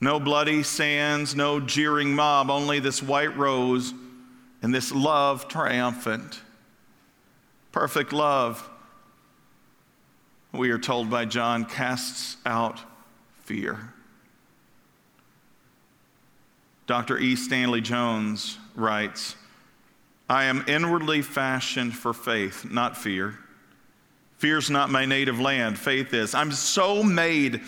[0.00, 3.94] no bloody sands, no jeering mob, only this white rose
[4.62, 6.40] and this love triumphant.
[7.70, 8.68] Perfect love,
[10.50, 12.80] we are told by John, casts out
[13.44, 13.94] fear.
[16.88, 17.16] Dr.
[17.16, 17.36] E.
[17.36, 19.36] Stanley Jones writes,
[20.32, 23.38] I am inwardly fashioned for faith, not fear.
[24.38, 26.34] Fear's not my native land, faith is.
[26.34, 27.60] I'm so made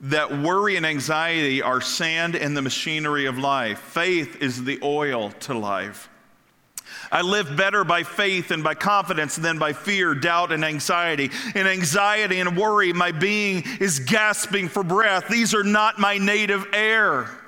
[0.00, 3.80] that worry and anxiety are sand in the machinery of life.
[3.80, 6.08] Faith is the oil to life.
[7.12, 11.30] I live better by faith and by confidence than by fear, doubt, and anxiety.
[11.54, 15.28] In anxiety and worry, my being is gasping for breath.
[15.28, 17.43] These are not my native air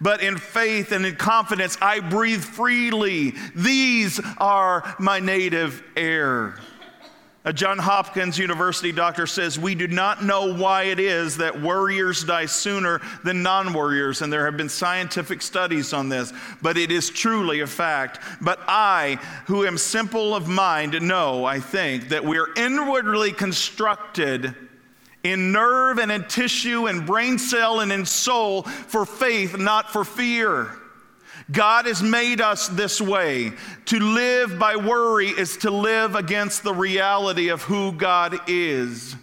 [0.00, 3.34] but in faith and in confidence I breathe freely.
[3.54, 6.58] These are my native air.
[7.42, 12.22] A John Hopkins University doctor says, We do not know why it is that warriors
[12.22, 16.92] die sooner than non warriors, and there have been scientific studies on this, but it
[16.92, 18.20] is truly a fact.
[18.42, 24.54] But I, who am simple of mind, know, I think, that we are inwardly constructed
[25.22, 30.04] in nerve and in tissue and brain cell and in soul for faith, not for
[30.04, 30.70] fear.
[31.50, 33.52] God has made us this way.
[33.86, 39.16] To live by worry is to live against the reality of who God is.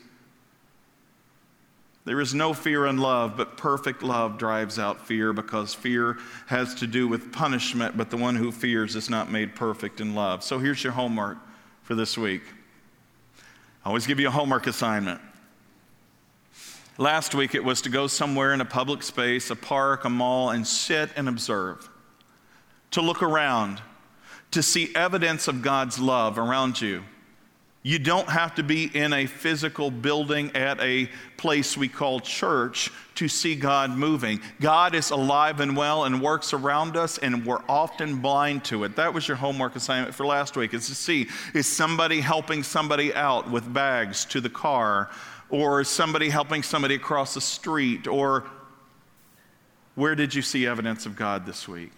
[2.04, 6.74] There is no fear in love, but perfect love drives out fear because fear has
[6.76, 10.42] to do with punishment, but the one who fears is not made perfect in love.
[10.42, 11.38] So here's your homework
[11.84, 12.44] for this week.
[13.84, 15.20] I always give you a homework assignment.
[17.00, 20.50] Last week it was to go somewhere in a public space, a park, a mall,
[20.50, 21.88] and sit and observe,
[22.92, 23.82] to look around,
[24.52, 27.04] to see evidence of God's love around you.
[27.84, 32.92] You don't have to be in a physical building at a place we call church
[33.16, 34.42] to see God moving.
[34.60, 38.96] God is alive and well and works around us, and we're often blind to it.
[38.96, 43.14] That was your homework assignment for last week, is to see is somebody helping somebody
[43.14, 45.10] out with bags to the car
[45.50, 48.46] or somebody helping somebody across the street, or
[49.96, 51.92] where did you see evidence of God this week?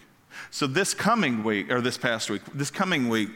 [0.52, 3.30] So, this coming week, or this past week, this coming week,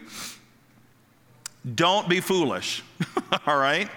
[1.76, 2.84] don't be foolish,
[3.47, 3.89] all right?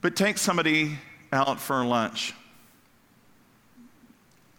[0.00, 0.98] But take somebody
[1.32, 2.34] out for lunch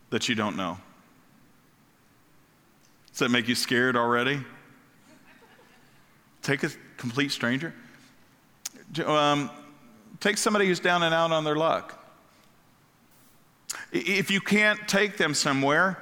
[0.09, 0.77] that you don't know.
[3.11, 4.43] Does that make you scared already?
[6.41, 7.73] Take a complete stranger.
[9.05, 9.49] Um,
[10.19, 11.95] take somebody who's down and out on their luck.
[13.91, 15.97] If you can't take them somewhere,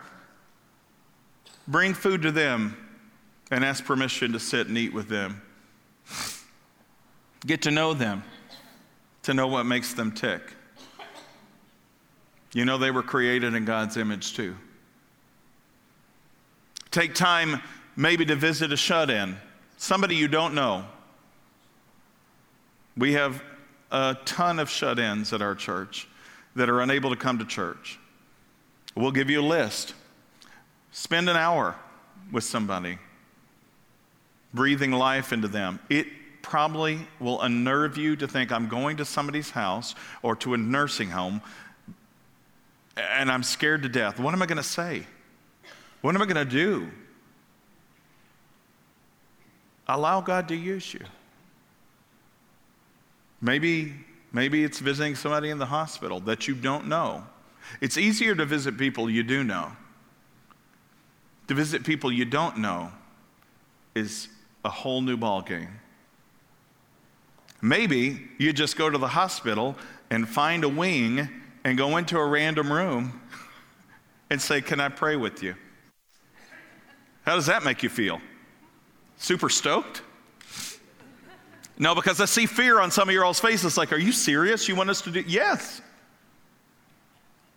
[1.68, 2.78] bring food to them
[3.52, 5.42] and ask permission to sit and eat with them.
[7.46, 8.24] Get to know them,
[9.24, 10.42] to know what makes them tick.
[12.54, 14.56] You know, they were created in God's image too.
[16.92, 17.62] Take time
[17.96, 19.38] maybe to visit a shut in,
[19.78, 20.86] somebody you don't know.
[22.98, 23.44] We have
[23.92, 26.08] a ton of shut ins at our church
[26.56, 28.00] that are unable to come to church.
[28.96, 29.94] We'll give you a list.
[30.92, 31.76] Spend an hour
[32.32, 32.98] with somebody,
[34.54, 35.80] breathing life into them.
[35.90, 36.08] It
[36.42, 39.94] probably will unnerve you to think I'm going to somebody's house
[40.24, 41.42] or to a nursing home
[42.98, 44.20] and I'm scared to death.
[44.20, 45.06] What am I going to say?
[46.02, 46.90] What am I going to do?
[49.88, 51.02] Allow God to use you.
[53.42, 53.94] Maybe,
[54.32, 57.24] maybe it's visiting somebody in the hospital that you don't know.
[57.82, 59.72] It's easier to visit people you do know.
[61.48, 62.92] To visit people you don't know
[63.96, 64.28] is
[64.66, 65.70] a whole new ballgame.
[67.62, 69.76] Maybe you just go to the hospital
[70.10, 71.30] and find a wing
[71.64, 73.22] and go into a random room
[74.30, 75.56] and say, Can I pray with you?
[77.24, 78.22] How does that make you feel?
[79.18, 80.02] Super stoked?
[81.80, 83.78] No, because I see fear on some of your all's faces.
[83.78, 84.68] Like, are you serious?
[84.68, 85.24] You want us to do?
[85.28, 85.82] Yes.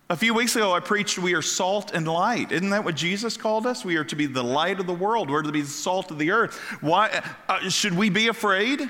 [0.09, 2.51] A few weeks ago, I preached, We are salt and light.
[2.51, 3.85] Isn't that what Jesus called us?
[3.85, 5.31] We are to be the light of the world.
[5.31, 6.57] We're to be the salt of the earth.
[6.81, 8.89] Why uh, should we be afraid?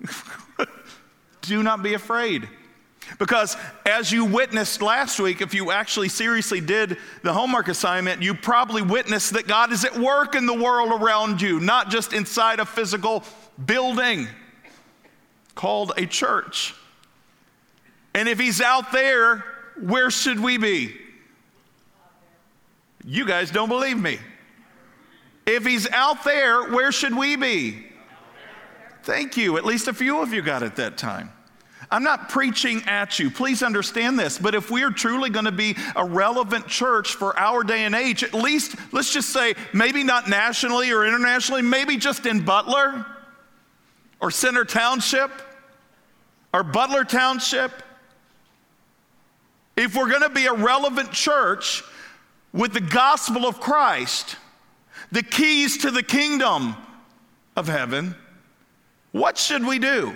[1.40, 2.48] do not be afraid.
[3.18, 3.56] Because
[3.86, 8.82] as you witnessed last week, if you actually seriously did the homework assignment, you probably
[8.82, 12.66] witnessed that God is at work in the world around you, not just inside a
[12.66, 13.24] physical
[13.66, 14.28] building
[15.54, 16.74] called a church.
[18.14, 19.44] And if He's out there,
[19.80, 20.96] where should we be?
[23.04, 24.18] You guys don't believe me.
[25.46, 27.86] If He's out there, where should we be?
[29.02, 29.56] Thank you.
[29.56, 31.30] At least a few of you got it that time.
[31.90, 33.30] I'm not preaching at you.
[33.30, 34.38] Please understand this.
[34.38, 37.94] But if we are truly going to be a relevant church for our day and
[37.94, 43.04] age, at least let's just say maybe not nationally or internationally, maybe just in Butler
[44.20, 45.30] or Center Township
[46.52, 47.72] or Butler Township.
[49.76, 51.82] If we're going to be a relevant church
[52.52, 54.36] with the gospel of Christ,
[55.12, 56.74] the keys to the kingdom
[57.56, 58.14] of heaven,
[59.12, 60.14] what should we do?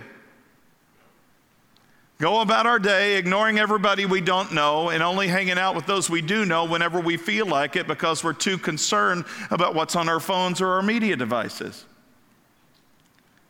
[2.18, 6.08] Go about our day ignoring everybody we don't know and only hanging out with those
[6.08, 10.08] we do know whenever we feel like it because we're too concerned about what's on
[10.08, 11.84] our phones or our media devices.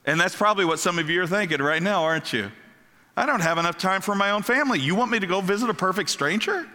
[0.06, 2.50] And that's probably what some of you are thinking right now, aren't you?
[3.16, 4.80] I don't have enough time for my own family.
[4.80, 6.66] You want me to go visit a perfect stranger?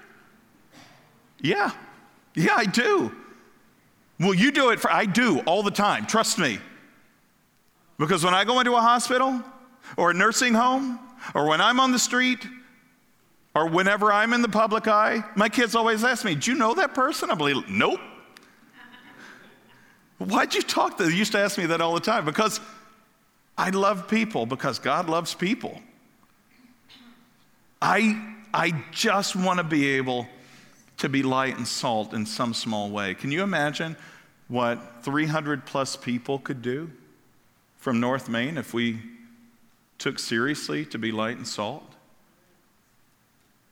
[1.42, 1.72] Yeah.
[2.34, 3.12] Yeah, I do.
[4.20, 6.06] Well, you do it for, I do all the time.
[6.06, 6.60] Trust me.
[7.98, 9.42] Because when I go into a hospital
[9.98, 11.00] or a nursing home
[11.36, 12.46] or when I'm on the street,
[13.56, 16.74] or whenever I'm in the public eye, my kids always ask me, Do you know
[16.76, 17.30] that person?
[17.30, 18.00] I believe, Nope.
[20.18, 21.06] Why'd you talk to?
[21.06, 22.62] They used to ask me that all the time because
[23.60, 25.82] I love people, because God loves people.
[27.82, 30.28] I, I just want to be able
[31.00, 33.16] to be light and salt in some small way.
[33.16, 33.98] Can you imagine
[34.48, 36.90] what 300 plus people could do
[37.76, 39.02] from North Main if we
[39.98, 41.84] took seriously to be light and salt?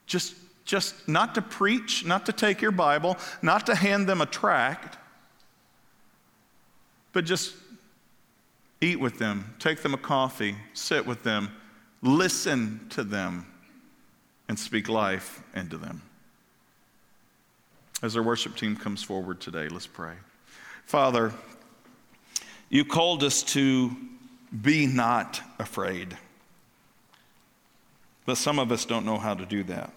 [0.06, 0.36] Just,
[0.66, 4.98] just not to preach, not to take your Bible, not to hand them a tract,
[7.14, 7.56] but just
[8.82, 11.52] eat with them, take them a coffee, sit with them,
[12.02, 13.46] listen to them,
[14.48, 16.02] and speak life into them.
[18.02, 20.14] As our worship team comes forward today, let's pray.
[20.86, 21.34] Father,
[22.70, 23.96] you called us to
[24.62, 26.16] be not afraid.
[28.26, 29.92] But some of us don't know how to do that.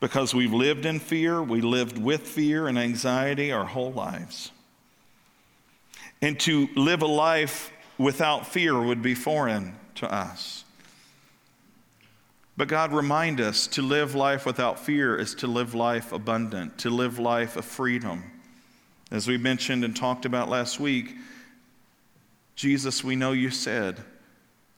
[0.00, 4.50] Because we've lived in fear, we lived with fear and anxiety our whole lives.
[6.22, 10.64] And to live a life without fear would be foreign to us.
[12.56, 16.90] But God, remind us to live life without fear is to live life abundant, to
[16.90, 18.22] live life of freedom.
[19.10, 21.16] As we mentioned and talked about last week,
[22.54, 24.02] Jesus, we know you said,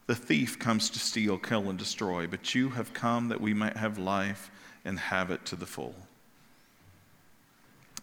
[0.06, 3.76] the thief comes to steal, kill, and destroy, but you have come that we might
[3.76, 4.50] have life
[4.84, 5.94] and have it to the full.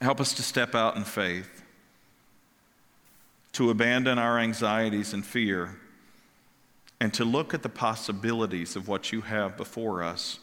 [0.01, 1.62] Help us to step out in faith,
[3.53, 5.77] to abandon our anxieties and fear
[6.99, 10.39] and to look at the possibilities of what you have before us.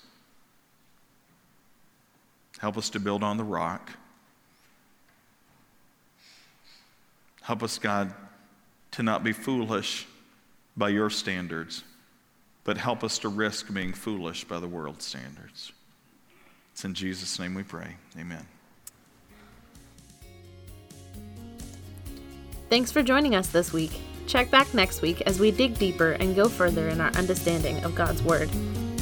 [2.59, 3.93] Help us to build on the rock.
[7.43, 8.13] Help us, God,
[8.93, 10.07] to not be foolish
[10.77, 11.83] by your standards,
[12.65, 15.73] but help us to risk being foolish by the world's standards.
[16.73, 17.97] It's in Jesus' name we pray.
[18.19, 18.47] Amen.
[22.71, 24.01] Thanks for joining us this week.
[24.29, 27.97] Check back next week as we dig deeper and go further in our understanding of
[27.97, 28.49] God's Word.